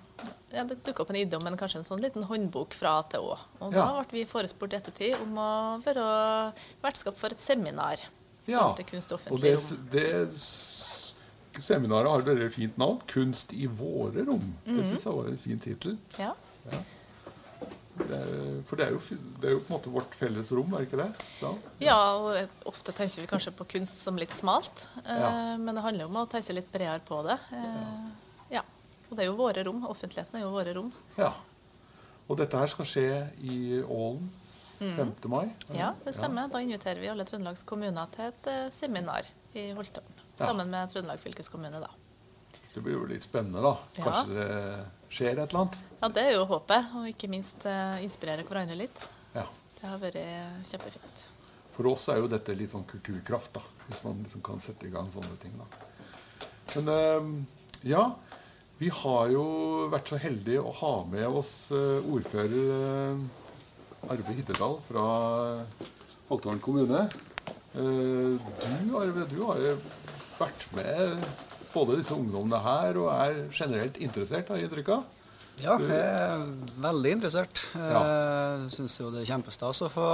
ja, 0.53 0.65
Det 0.65 0.83
dukka 0.85 1.03
opp 1.03 1.11
en 1.11 1.17
idé 1.17 1.37
om 1.37 1.47
en, 1.47 1.57
kanskje 1.57 1.79
en 1.81 1.85
sånn 1.85 2.01
liten 2.03 2.23
håndbok 2.27 2.75
fra 2.75 2.99
A 2.99 3.03
til 3.03 3.21
Å. 3.21 3.39
Og 3.61 3.73
Ja. 3.73 3.85
da 3.87 4.03
ble 4.03 4.21
vi 4.21 4.25
forespurt 4.25 4.73
i 4.73 4.77
ettertid 4.77 5.21
om 5.23 5.35
å 5.39 5.51
være 5.85 6.53
vertskap 6.83 7.17
for 7.17 7.31
et 7.31 7.39
seminar. 7.41 7.97
Ja, 8.47 8.71
Og 9.31 9.41
det, 9.41 9.57
det 9.93 11.63
seminaret 11.63 12.09
har 12.11 12.23
et 12.23 12.27
veldig 12.31 12.53
fint 12.55 12.79
navn. 12.79 13.01
'Kunst 13.07 13.53
i 13.53 13.67
våre 13.67 14.25
rom'. 14.27 14.53
Det 14.65 14.87
syns 14.87 15.05
jeg 15.05 15.13
var 15.15 15.27
en 15.29 15.39
fin 15.39 15.59
tittel. 15.61 15.99
Ja. 16.19 16.33
Det 18.01 18.17
er- 18.17 18.63
For 18.67 18.77
det 18.77 18.87
er, 18.87 18.91
jo, 18.93 19.01
det 19.41 19.45
er 19.45 19.51
jo 19.51 19.61
på 19.61 19.75
en 19.75 19.77
måte 19.81 19.93
vårt 19.93 20.15
felles 20.15 20.51
rom, 20.53 20.73
er 20.75 20.79
det 20.79 20.89
ikke 20.91 21.03
det? 21.03 21.19
Så, 21.41 21.59
Ja, 21.81 21.97
og 22.17 22.49
ofte 22.65 22.93
tenker 22.93 23.21
vi 23.21 23.27
kanskje 23.27 23.53
på 23.53 23.67
kunst 23.69 23.99
som 23.99 24.17
litt 24.17 24.31
smalt. 24.31 24.87
Eh, 25.05 25.19
Ja. 25.21 25.57
Men 25.59 25.75
det 25.75 25.83
handler 25.85 26.05
jo 26.05 26.09
om 26.09 26.17
å 26.17 26.29
tenke 26.29 26.55
litt 26.55 26.71
bredere 26.73 27.01
på 27.05 27.23
det. 27.27 27.39
Eh, 27.53 27.57
ja. 27.63 28.11
Og 29.11 29.17
det 29.19 29.25
er 29.25 29.31
jo 29.31 29.39
våre 29.39 29.65
rom. 29.67 29.83
Offentligheten 29.91 30.39
er 30.39 30.45
jo 30.47 30.53
våre 30.55 30.75
rom. 30.79 30.93
ja. 31.19 31.33
Og 32.31 32.37
dette 32.39 32.55
her 32.55 32.71
skal 32.71 32.87
skje 32.87 33.07
i 33.43 33.81
Ålen 33.83 34.29
5. 34.79 35.09
mai? 35.27 35.49
er? 35.51 35.75
Ja, 35.75 35.89
det 36.05 36.13
stemmer. 36.15 36.47
Da 36.53 36.61
inviterer 36.63 37.01
vi 37.03 37.09
alle 37.11 37.25
Trøndelags 37.27 37.65
kommuner 37.67 38.07
til 38.15 38.29
et 38.29 38.47
eh, 38.53 38.69
seminar 38.71 39.27
i 39.59 39.65
Holtålen. 39.75 40.21
Sammen 40.39 40.71
med 40.71 40.93
Trøndelag 40.93 41.19
fylkeskommune, 41.19 41.81
da. 41.83 41.91
Det 42.71 42.85
blir 42.85 42.95
jo 42.95 43.09
litt 43.11 43.27
spennende, 43.27 43.59
da. 43.67 43.75
Kanskje 43.99 44.37
det 44.39 44.47
skjer 45.11 45.33
et 45.43 45.51
eller 45.51 45.65
annet? 45.65 45.81
Ja, 45.99 46.13
det 46.21 46.25
er 46.29 46.33
jo 46.37 46.47
håpet. 46.53 46.95
Og 47.01 47.11
ikke 47.11 47.33
minst 47.35 47.67
eh, 47.67 47.99
inspirere 48.07 48.47
hverandre 48.47 48.79
litt. 48.79 49.03
Ja. 49.35 49.49
Det 49.81 49.91
har 49.91 49.99
vært 50.07 50.23
kjempefint. 50.71 51.27
For 51.75 51.91
oss 51.91 52.07
er 52.15 52.23
jo 52.23 52.31
dette 52.31 52.55
litt 52.55 52.71
sånn 52.71 52.87
kulturkraft, 52.87 53.59
da. 53.59 53.67
Hvis 53.91 54.05
man 54.07 54.23
liksom 54.23 54.47
kan 54.47 54.63
sette 54.63 54.87
i 54.87 54.95
gang 54.95 55.11
sånne 55.11 55.35
ting, 55.43 55.59
da. 55.59 55.67
Men 56.79 56.95
eh, 56.95 57.31
ja. 57.91 58.07
Vi 58.81 58.89
har 58.89 59.29
jo 59.29 59.45
vært 59.93 60.09
så 60.09 60.17
heldige 60.17 60.63
å 60.65 60.71
ha 60.79 60.95
med 61.11 61.27
oss 61.29 61.69
eh, 61.77 62.07
ordfører 62.09 62.71
eh, 62.73 64.07
Arve 64.09 64.37
Hittedal 64.39 64.79
fra 64.87 65.03
Holtålen 66.31 66.63
kommune. 66.65 67.03
Eh, 67.77 68.39
du, 68.41 68.95
Arve, 68.97 69.27
du 69.29 69.43
har 69.45 69.61
jo 69.61 69.75
vært 70.39 70.65
med 70.79 71.27
både 71.75 71.99
disse 71.99 72.17
ungdommene 72.17 72.63
her 72.65 72.97
og 73.03 73.11
er 73.13 73.43
generelt 73.53 74.01
interessert, 74.01 74.49
har 74.49 74.57
jeg 74.57 74.71
inntrykk 74.71 74.95
av? 74.97 75.05
Ja, 75.61 75.77
jeg 75.77 76.01
er 76.01 76.47
veldig 76.81 77.13
interessert. 77.19 77.61
Jeg 77.77 78.71
syns 78.73 78.97
jo 78.97 79.11
det 79.13 79.27
er 79.27 79.29
kjempestas 79.35 79.83
å 79.85 79.91
få 79.93 80.09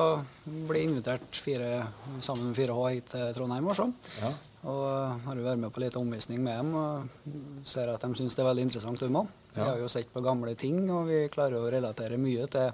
bli 0.67 0.83
invitert 0.89 1.39
fire, 1.39 1.85
sammen 2.19 2.51
med 2.51 2.59
4H 2.59 2.91
hit 2.97 3.13
til 3.15 3.31
Trondheim. 3.39 3.71
Også. 3.71 3.87
Ja. 4.25 4.35
Og 4.67 4.87
har 5.23 5.39
jo 5.39 5.45
vært 5.47 5.61
med 5.63 5.71
på 5.75 5.83
litt 5.83 5.97
omvisning 5.99 6.41
med 6.43 6.57
dem 6.59 6.73
og 6.75 7.67
ser 7.69 7.93
at 7.93 8.03
de 8.03 8.19
syns 8.19 8.35
det 8.35 8.43
er 8.43 8.49
veldig 8.49 8.65
interessant, 8.67 9.03
òg. 9.03 9.29
Vi 9.55 9.61
Ja. 9.61 9.69
har 9.71 9.79
jo 9.79 9.89
sett 9.89 10.13
på 10.13 10.23
gamle 10.25 10.55
ting, 10.57 10.91
og 10.91 11.07
vi 11.07 11.29
klarer 11.29 11.61
å 11.61 11.71
relatere 11.71 12.19
mye 12.19 12.47
til 12.51 12.73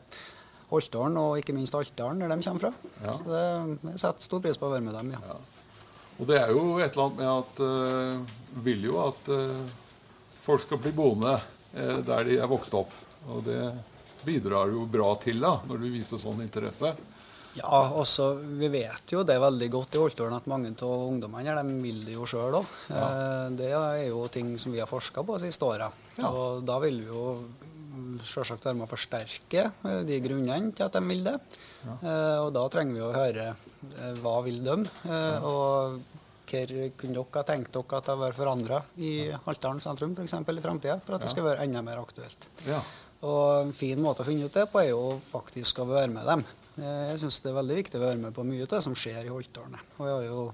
Holtålen 0.70 1.18
og 1.20 1.36
ikke 1.38 1.52
minst 1.52 1.74
Altdalen, 1.74 2.18
der 2.18 2.28
de 2.32 2.42
kommer 2.42 2.60
fra. 2.60 2.72
Ja. 3.04 3.12
Så 3.14 3.24
det, 3.28 3.78
jeg 3.92 4.00
setter 4.00 4.24
stor 4.24 4.40
pris 4.40 4.56
på 4.56 4.66
å 4.66 4.72
være 4.72 4.86
med 4.86 4.94
dem, 4.94 5.12
ja. 5.12 5.20
Ja. 5.28 5.36
Og 6.18 6.26
det 6.28 6.38
er 6.40 6.50
jo 6.50 6.78
et 6.78 6.92
eller 6.92 7.04
annet 7.04 7.18
med 7.18 7.28
at 7.28 7.60
uh, 7.60 8.62
vil 8.64 8.84
jo 8.88 8.98
at 9.02 9.28
uh, 9.28 9.68
folk 10.44 10.62
skal 10.62 10.78
bli 10.78 10.92
boende 10.96 11.34
uh, 11.76 12.00
der 12.06 12.24
de 12.24 12.38
er 12.38 12.48
vokst 12.50 12.74
opp. 12.74 12.92
Og 13.28 13.44
det 13.44 13.60
bidrar 14.24 14.70
jo 14.72 14.86
bra 14.86 15.14
til 15.20 15.40
da, 15.40 15.58
når 15.68 15.82
du 15.82 15.88
viser 15.90 16.20
sånn 16.20 16.42
interesse. 16.44 16.94
Ja, 17.58 17.80
også, 18.00 18.30
Vi 18.58 18.68
vet 18.72 19.12
jo 19.12 19.24
det 19.28 19.34
er 19.36 19.42
veldig 19.42 19.68
godt 19.72 19.96
i 19.96 20.00
Holtålen 20.00 20.36
at 20.38 20.48
mange 20.48 20.70
av 20.72 21.02
ungdommene 21.08 21.50
her, 21.50 21.60
de 21.60 21.74
vil 21.82 22.00
det 22.06 22.14
jo 22.16 22.28
sjøl 22.28 22.60
òg. 22.62 22.70
Det 23.58 23.72
er 23.76 24.06
jo 24.06 24.24
ting 24.32 24.54
som 24.60 24.72
vi 24.72 24.80
har 24.80 24.90
forska 24.90 25.24
på 25.26 25.36
de 25.36 25.50
siste 25.50 25.68
åra. 25.68 25.90
Ja. 26.16 26.30
Og 26.30 26.64
da 26.68 26.78
vil 26.82 27.02
vi 27.02 27.10
jo 27.10 27.26
selvsagt 28.24 28.64
være 28.66 28.78
med 28.78 28.86
å 28.86 28.92
forsterke 28.92 29.66
eh, 29.68 30.00
de 30.08 30.18
grunnene 30.24 30.72
til 30.76 30.86
at 30.86 30.96
de 30.96 31.02
vil 31.06 31.22
det. 31.26 31.36
Ja. 31.82 31.94
Og 32.44 32.50
da 32.54 32.64
trenger 32.72 32.96
vi 32.96 33.04
å 33.04 33.12
høre 33.14 33.46
eh, 33.52 34.16
hva 34.22 34.36
vil 34.46 34.62
de, 34.64 34.78
og 35.44 36.00
hva 36.52 36.64
kunne 37.00 37.16
dere 37.16 37.38
ha 37.38 37.44
tenkt 37.48 37.72
dere 37.72 37.98
at 37.98 38.08
det 38.10 38.18
var 38.20 38.34
forandra 38.36 38.82
i 39.00 39.12
Haltdalen 39.46 39.80
sentrum 39.80 40.12
eksempel, 40.20 40.58
i 40.60 40.64
framtida, 40.64 40.98
for 41.04 41.16
at 41.16 41.24
det 41.24 41.30
skal 41.32 41.46
være 41.48 41.64
enda 41.64 41.80
mer 41.84 42.02
aktuelt. 42.02 42.48
Ja. 42.68 42.82
Og 43.22 43.68
en 43.68 43.72
fin 43.76 44.00
måte 44.02 44.24
å 44.24 44.26
finne 44.26 44.48
ut 44.50 44.56
det 44.56 44.66
på 44.68 44.82
er 44.82 44.90
jo 44.90 45.16
faktisk 45.30 45.80
å 45.80 45.88
være 45.88 46.10
med 46.12 46.26
dem. 46.28 46.44
Eh, 46.78 47.10
Jeg 47.12 47.18
syns 47.20 47.40
det 47.44 47.50
er 47.52 47.58
veldig 47.60 47.76
viktig 47.82 47.98
å 48.00 48.04
være 48.06 48.20
med 48.22 48.34
på 48.36 48.44
mye 48.48 48.62
av 48.64 48.68
det 48.72 48.82
som 48.84 48.94
skjer 48.96 49.26
i 49.26 49.32
Holtålen. 49.32 49.76
Og 49.98 50.06
jeg 50.08 50.14
har 50.16 50.24
jo 50.28 50.44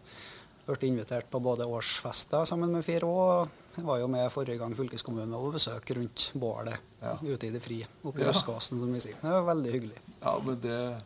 blitt 0.69 0.83
invitert 0.89 1.29
på 1.33 1.41
både 1.41 1.65
årsfester 1.65 2.45
sammen 2.49 2.73
med 2.75 2.85
4H, 2.85 3.09
og 3.09 3.77
jeg 3.79 3.85
var 3.87 4.01
jo 4.03 4.09
med 4.13 4.27
forrige 4.35 4.59
gang 4.61 4.75
fylkeskommunen 4.77 5.31
var 5.33 5.45
på 5.47 5.53
besøk 5.55 5.93
rundt 5.97 6.31
bålet 6.35 6.77
Ja. 7.01 7.15
ute 7.23 7.47
i 7.47 7.51
det 7.55 7.63
fri, 7.63 7.79
oppe 8.05 8.19
i 8.21 8.25
Ja. 8.25 8.33
Røskåsen, 8.33 8.81
som 8.83 8.93
vi 8.93 9.01
sier. 9.01 9.15
Det 9.23 9.31
var 9.31 9.47
veldig 9.55 9.73
hyggelig. 9.73 9.99
ja, 10.23 10.39
men 10.45 10.61
det 10.61 11.03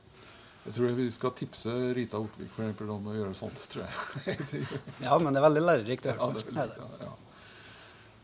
Jeg 0.65 0.75
tror 0.75 0.93
vi 0.95 1.11
skal 1.11 1.31
tipse 1.33 1.71
Rita 1.95 2.19
Otvik 2.23 2.49
for 2.55 2.63
eksempel, 2.63 2.91
om 2.91 3.07
å 3.11 3.15
gjøre 3.17 3.35
sånt, 3.35 3.59
tror 3.69 3.83
jeg. 3.83 4.69
Ja, 5.03 5.19
men 5.19 5.33
det 5.35 5.43
er 5.43 5.49
veldig 5.51 5.63
lærerikt. 5.67 6.05
ja, 6.05 6.13
det 6.31 6.45
er 6.47 6.53
veldig, 6.55 6.77
ja, 6.79 7.07
ja. 7.07 7.13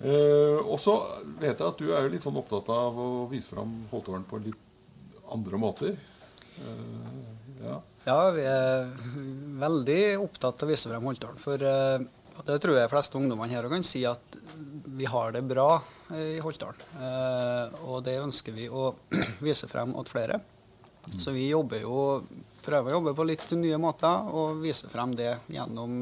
Eh, 0.01 0.59
og 0.62 0.79
så 0.79 0.94
vet 1.40 1.59
jeg 1.59 1.66
at 1.66 1.79
du 1.79 1.88
er 1.92 2.03
jo 2.07 2.12
litt 2.12 2.22
sånn 2.22 2.37
opptatt 2.38 2.68
av 2.70 2.94
å 2.96 3.29
vise 3.29 3.51
fram 3.51 3.72
Holtålen 3.90 4.22
på 4.31 4.38
litt 4.44 4.55
andre 5.35 5.59
måter. 5.59 5.96
Eh, 6.64 7.64
ja. 7.64 7.78
Ja, 8.08 8.18
vi 8.32 8.44
er 8.48 8.86
veldig 9.60 10.00
opptatt 10.22 10.62
av 10.62 10.68
å 10.68 10.72
vise 10.72 10.90
frem 10.90 11.04
Holtålen. 11.08 11.40
For 11.42 11.60
eh, 11.60 12.04
det 12.46 12.58
tror 12.62 12.78
jeg 12.78 12.86
de 12.86 12.92
fleste 12.92 13.18
ungdommene 13.18 13.50
her 13.52 13.68
kan 13.68 13.84
si 13.86 14.04
at 14.08 14.38
vi 14.98 15.08
har 15.10 15.34
det 15.34 15.42
bra 15.50 15.70
eh, 16.14 16.36
i 16.38 16.44
Holtålen. 16.44 16.84
Og 17.88 18.00
det 18.06 18.18
ønsker 18.22 18.56
vi 18.56 18.68
å 18.70 18.92
vise 19.46 19.68
frem 19.70 19.92
til 19.98 20.12
flere. 20.14 20.40
Så 21.18 21.32
vi 21.32 21.48
jobber 21.48 21.80
jo, 21.84 21.98
prøver 22.64 22.92
å 22.92 22.98
jobbe 22.98 23.14
på 23.16 23.24
litt 23.28 23.44
nye 23.56 23.78
måter 23.80 24.28
og 24.36 24.58
vise 24.60 24.90
frem 24.92 25.14
det 25.16 25.38
gjennom 25.48 25.94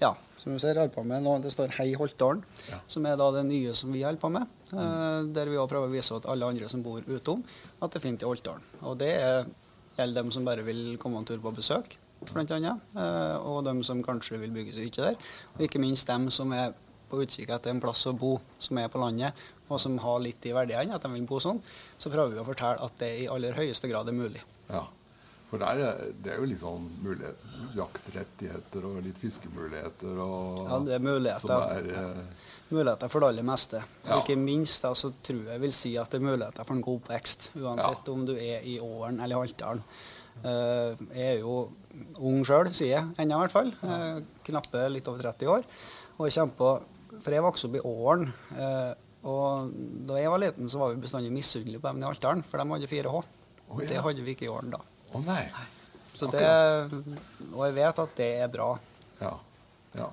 ja, 0.00 0.10
som 0.40 0.52
vi 0.52 0.60
ser 0.62 0.78
holder 0.80 0.92
på 0.94 1.04
med 1.06 1.22
nå, 1.22 1.36
Det 1.44 1.52
står 1.52 1.70
'Hei 1.76 1.94
Holtålen', 1.94 2.42
Ja. 2.70 2.78
som 2.86 3.06
er 3.06 3.16
da 3.16 3.30
det 3.30 3.44
nye 3.46 3.74
som 3.74 3.92
vi 3.92 4.02
holder 4.02 4.20
på 4.20 4.30
med. 4.32 4.46
Mm. 4.72 5.32
der 5.32 5.46
vi 5.46 5.56
også 5.56 5.70
prøver 5.70 5.86
å 5.86 5.92
vise 5.92 6.16
til 6.20 6.30
alle 6.30 6.46
andre 6.50 6.68
som 6.68 6.82
bor 6.82 7.00
utom, 7.06 7.44
at 7.80 7.92
det 7.92 8.00
er 8.00 8.08
fint 8.08 8.22
i 8.22 8.26
Holtålen. 8.26 8.64
Og 8.82 8.98
det 8.98 9.12
er 9.22 9.46
gjelder 9.98 10.22
dem 10.22 10.32
som 10.34 10.44
bare 10.46 10.64
vil 10.66 10.96
komme 11.02 11.20
en 11.20 11.28
tur 11.28 11.38
på 11.42 11.52
besøk, 11.54 11.96
annet. 12.24 12.80
eh, 12.96 13.36
Og 13.44 13.64
dem 13.64 13.82
som 13.82 14.02
kanskje 14.02 14.38
vil 14.40 14.50
bygge 14.50 14.74
seg 14.74 14.88
hytte 14.88 15.02
der. 15.02 15.16
Og 15.56 15.60
ikke 15.66 15.80
minst 15.80 16.06
dem 16.08 16.30
som 16.30 16.52
er 16.52 16.72
på 17.10 17.20
utkikk 17.20 17.50
etter 17.50 17.70
en 17.70 17.80
plass 17.80 18.06
å 18.06 18.16
bo, 18.16 18.40
som 18.58 18.78
er 18.78 18.88
på 18.88 18.98
landet, 18.98 19.32
og 19.68 19.80
som 19.80 19.96
har 19.98 20.20
litt 20.20 20.44
i 20.46 20.52
verdiene, 20.52 20.94
at 20.94 21.02
de 21.02 21.08
vil 21.12 21.26
bo 21.28 21.38
sånn. 21.38 21.60
Så 21.98 22.10
prøver 22.10 22.34
vi 22.34 22.40
å 22.40 22.46
fortelle 22.48 22.80
at 22.82 22.98
det 22.98 23.10
i 23.22 23.28
aller 23.28 23.52
høyeste 23.52 23.88
grad 23.88 24.08
er 24.08 24.16
mulig. 24.16 24.42
Ja. 24.70 24.86
For 25.54 25.62
der, 25.62 25.80
er- 25.86 26.14
det 26.18 26.32
er 26.32 26.40
jo 26.40 26.46
litt 26.50 26.62
mulighet, 27.04 27.42
jaktrettigheter 27.78 28.86
og 28.88 28.96
litt 29.04 29.20
fiskemuligheter 29.22 30.16
og 30.18 30.64
Ja, 30.66 30.78
det 30.82 30.94
er 30.96 31.04
muligheter. 31.04 31.44
Som 31.44 31.76
er 31.76 31.90
ja. 31.92 32.24
Muligheter 32.74 33.12
for 33.12 33.22
det 33.22 33.28
aller 33.28 33.46
meste. 33.46 33.82
Ja. 34.02 34.16
Ikke 34.18 34.34
minst 34.40 34.82
da, 34.82 34.90
så 34.98 35.12
tror 35.22 35.44
jeg 35.52 35.62
vil 35.62 35.74
si 35.76 35.92
at 36.00 36.10
det 36.10 36.18
er 36.18 36.24
muligheter 36.26 36.66
for 36.66 36.74
en 36.74 36.82
god 36.82 37.04
oppvekst. 37.04 37.52
Uansett 37.60 38.10
om 38.10 38.24
du 38.26 38.32
er 38.34 38.66
i 38.66 38.80
Åren 38.82 39.20
eller 39.20 39.36
i 39.36 39.44
Haltdalen. 39.44 39.84
Uh, 40.42 40.98
jeg 41.14 41.36
er 41.36 41.38
jo 41.44 41.54
ung 42.18 42.42
sjøl, 42.42 42.72
sier 42.74 42.96
jeg 42.96 43.14
ennå 43.22 43.38
i 43.38 43.44
hvert 43.44 43.54
fall. 43.54 43.70
Uh, 43.84 44.24
knappe 44.48 44.88
litt 44.90 45.06
over 45.12 45.22
30 45.22 45.52
år. 45.52 45.68
Og 46.18 46.26
jeg 46.26 46.34
kommer 46.40 46.58
på 46.58 46.72
For 47.22 47.30
jeg 47.30 47.44
vokste 47.46 47.68
opp 47.70 47.78
i 47.78 47.84
Åren. 47.86 48.26
Uh, 48.58 48.90
og 49.30 49.70
da 50.08 50.18
jeg 50.18 50.34
var 50.34 50.42
liten, 50.42 50.66
så 50.66 50.82
var 50.82 50.90
vi 50.96 51.04
bestandig 51.06 51.30
misunnelige 51.30 51.78
på 51.78 51.94
dem 51.94 52.02
i 52.02 52.08
Haltdalen, 52.10 52.42
for 52.42 52.58
de 52.58 52.74
hadde 52.74 52.90
4H. 52.90 53.22
Oh, 53.70 53.78
ja. 53.78 53.86
Det 53.92 54.02
hadde 54.02 54.26
vi 54.26 54.34
ikke 54.34 54.48
i 54.48 54.52
Åren 54.52 54.74
da. 54.74 54.82
Å 55.14 55.22
nei. 55.24 55.44
Så 56.14 56.28
det, 56.30 56.44
og 57.52 57.64
jeg 57.66 57.74
vet 57.78 58.04
at 58.04 58.12
det 58.18 58.28
er 58.44 58.50
bra. 58.52 58.68
Ja. 59.20 59.32
ja. 59.98 60.10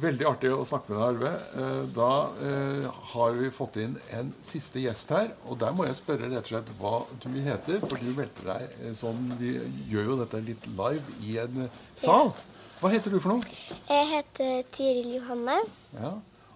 Veldig 0.00 0.24
artig 0.28 0.50
å 0.54 0.62
snakke 0.64 0.94
med 0.94 1.00
deg, 1.00 1.08
Arve. 1.10 1.30
Eh, 1.60 1.80
Da 1.96 2.10
eh, 2.46 2.86
har 3.12 3.34
vi 3.36 3.50
fått 3.52 3.76
inn 3.82 3.96
en 4.16 4.30
siste 4.46 4.80
gjest 4.80 5.10
her. 5.12 5.32
Og 5.50 5.58
der 5.60 5.74
må 5.76 5.84
jeg 5.88 5.98
spørre 5.98 6.30
rett 6.30 6.46
og 6.46 6.52
slett 6.52 6.70
hva 6.80 6.94
du 7.24 7.28
heter. 7.44 7.80
For 7.84 8.00
du 8.00 8.12
meldte 8.16 8.46
deg 8.46 8.94
sånn 8.96 9.34
Vi 9.40 9.56
gjør 9.90 10.12
jo 10.12 10.18
dette 10.22 10.40
litt 10.46 10.68
live 10.70 11.18
i 11.26 11.36
en 11.42 11.66
sal. 11.98 12.32
Hva 12.80 12.92
heter 12.94 13.12
du 13.12 13.18
for 13.20 13.34
noe? 13.34 13.58
Jeg 13.90 14.06
heter 14.14 14.62
Tiril 14.72 15.10
Johanne. 15.18 15.58
Ja. 15.98 16.14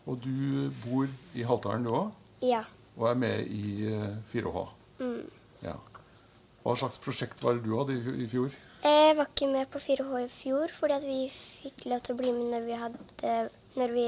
Og 0.08 0.20
du 0.24 0.70
bor 0.84 1.08
i 1.36 1.44
Haltdalen, 1.44 1.84
du 1.84 1.92
òg? 1.92 2.14
Ja. 2.44 2.62
Og 2.96 3.10
er 3.10 3.18
med 3.18 3.50
i 3.52 3.90
eh, 3.90 4.14
4H. 4.30 4.64
Mm. 5.02 5.20
Ja. 5.66 5.76
Hva 6.64 6.74
slags 6.80 6.96
prosjekt 7.04 7.42
var 7.44 7.58
det 7.58 7.66
du 7.66 7.74
hadde 7.76 7.96
i, 7.98 8.14
i 8.24 8.28
fjor? 8.30 8.54
Jeg 8.84 9.16
var 9.18 9.28
ikke 9.30 9.48
med 9.52 9.68
på 9.72 9.80
4H 9.80 10.22
i 10.22 10.30
fjor, 10.32 10.72
fordi 10.72 10.96
at 10.96 11.04
vi 11.08 11.18
fikk 11.32 11.84
lov 11.90 12.00
til 12.04 12.14
å 12.14 12.18
bli 12.20 12.32
med 12.36 12.50
når 12.54 12.64
vi, 12.68 12.78
hadde, 12.80 13.34
når 13.76 13.92
vi 13.96 14.06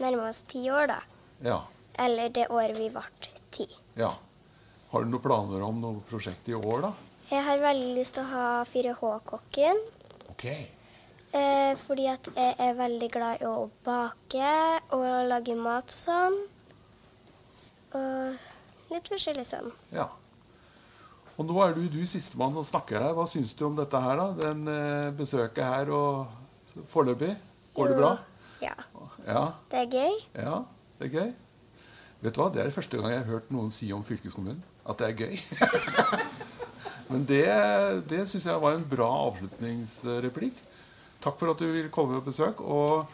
nærma 0.00 0.28
oss 0.28 0.42
ti 0.48 0.66
år, 0.72 0.92
da. 0.92 1.00
Ja. 1.44 1.58
Eller 2.04 2.32
det 2.34 2.46
året 2.52 2.76
vi 2.78 2.90
ble 2.92 3.04
ti. 3.54 3.68
ja. 4.00 4.12
Har 4.94 5.02
du 5.02 5.10
noen 5.10 5.24
planer 5.24 5.62
om 5.66 5.80
noe 5.82 6.02
prosjekt 6.06 6.46
i 6.46 6.54
år, 6.54 6.84
da? 6.84 6.92
Jeg 7.26 7.42
har 7.42 7.58
veldig 7.58 7.94
lyst 7.96 8.14
til 8.14 8.22
å 8.22 8.30
ha 8.30 8.48
4H-kokken. 8.68 9.80
Ok. 10.30 10.44
Eh, 11.34 11.72
fordi 11.80 12.04
at 12.12 12.28
jeg 12.36 12.52
er 12.62 12.76
veldig 12.78 13.08
glad 13.10 13.42
i 13.42 13.48
å 13.48 13.64
bake 13.82 14.52
og 14.94 15.06
lage 15.32 15.56
mat 15.58 15.90
og 15.90 15.98
sånn. 15.98 16.36
Og 17.98 18.92
litt 18.94 19.10
forskjellig 19.10 19.46
sånn. 19.48 19.72
Ja. 19.96 20.06
Og 21.34 21.48
nå 21.48 21.56
er 21.64 21.74
du, 21.74 21.82
du 21.90 22.02
sistemann 22.06 22.54
som 22.54 22.66
snakker 22.66 23.00
her. 23.02 23.14
Hva 23.16 23.24
syns 23.26 23.54
du 23.58 23.64
om 23.66 23.78
dette 23.78 24.00
her, 24.00 24.20
da? 24.20 24.26
Den 24.38 24.68
eh, 24.70 25.08
besøket 25.18 25.64
her 25.66 25.90
og 25.94 26.84
foreløpig? 26.92 27.32
Går 27.74 27.90
det 27.90 27.96
bra? 27.98 28.12
Ja. 28.62 28.76
Ja. 29.26 29.42
Det 29.72 29.80
er 29.80 29.90
gøy. 29.90 30.20
Ja, 30.36 30.60
det 31.00 31.08
er 31.08 31.16
gøy. 31.16 31.32
Vet 32.24 32.36
du 32.36 32.40
hva? 32.40 32.52
Det 32.54 32.62
er 32.62 32.74
første 32.74 33.00
gang 33.00 33.10
jeg 33.10 33.24
har 33.24 33.32
hørt 33.32 33.50
noen 33.52 33.72
si 33.74 33.90
om 33.92 34.04
fylkeskommunen 34.06 34.62
at 34.84 35.00
det 35.00 35.10
er 35.10 35.18
gøy. 35.24 35.36
Men 37.10 37.26
det, 37.28 37.44
det 38.08 38.22
syns 38.28 38.46
jeg 38.46 38.62
var 38.62 38.76
en 38.76 38.86
bra 38.88 39.08
avslutningsreplikk. 39.26 40.62
Takk 41.24 41.38
for 41.40 41.52
at 41.52 41.60
du 41.60 41.66
ville 41.66 41.92
komme 41.92 42.20
på 42.20 42.30
besøk. 42.30 42.60
Og 42.60 43.10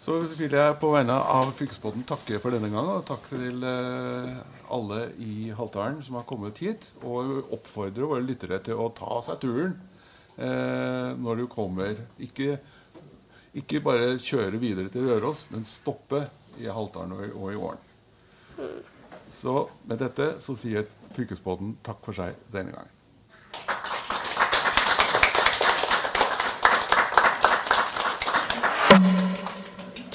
så 0.00 0.14
vil 0.32 0.54
jeg 0.56 0.76
på 0.80 0.88
vegne 0.94 1.12
av 1.12 1.50
Fylkesbåten 1.52 2.06
takke 2.08 2.38
for 2.40 2.54
denne 2.54 2.70
gang. 2.72 2.86
Og 2.88 3.02
takk 3.08 3.26
til 3.28 3.60
eh, 3.68 4.38
alle 4.72 5.00
i 5.20 5.50
Haltdalen 5.56 5.98
som 6.06 6.16
har 6.16 6.24
kommet 6.28 6.60
hit. 6.64 6.86
Og 7.04 7.50
oppfordre 7.52 8.08
våre 8.08 8.24
lyttere 8.24 8.62
til 8.64 8.80
å 8.80 8.86
ta 8.96 9.18
seg 9.26 9.42
turen 9.42 9.74
eh, 10.40 11.10
når 11.20 11.42
du 11.42 11.46
kommer. 11.52 12.00
Ikke, 12.24 12.56
ikke 13.60 13.82
bare 13.84 14.14
kjøre 14.24 14.60
videre 14.62 14.88
til 14.94 15.04
Røros, 15.10 15.44
men 15.52 15.68
stoppe 15.68 16.24
i 16.60 16.64
Haltdalen 16.72 17.12
og, 17.18 17.26
i- 17.28 17.34
og 17.36 17.52
i 17.52 17.60
Åren. 17.60 17.84
Så 19.36 19.52
med 19.88 20.00
dette 20.02 20.32
så 20.42 20.56
sier 20.58 20.88
Fylkesbåten 21.14 21.76
takk 21.86 22.00
for 22.08 22.16
seg 22.16 22.40
denne 22.54 22.72
gangen. 22.74 22.96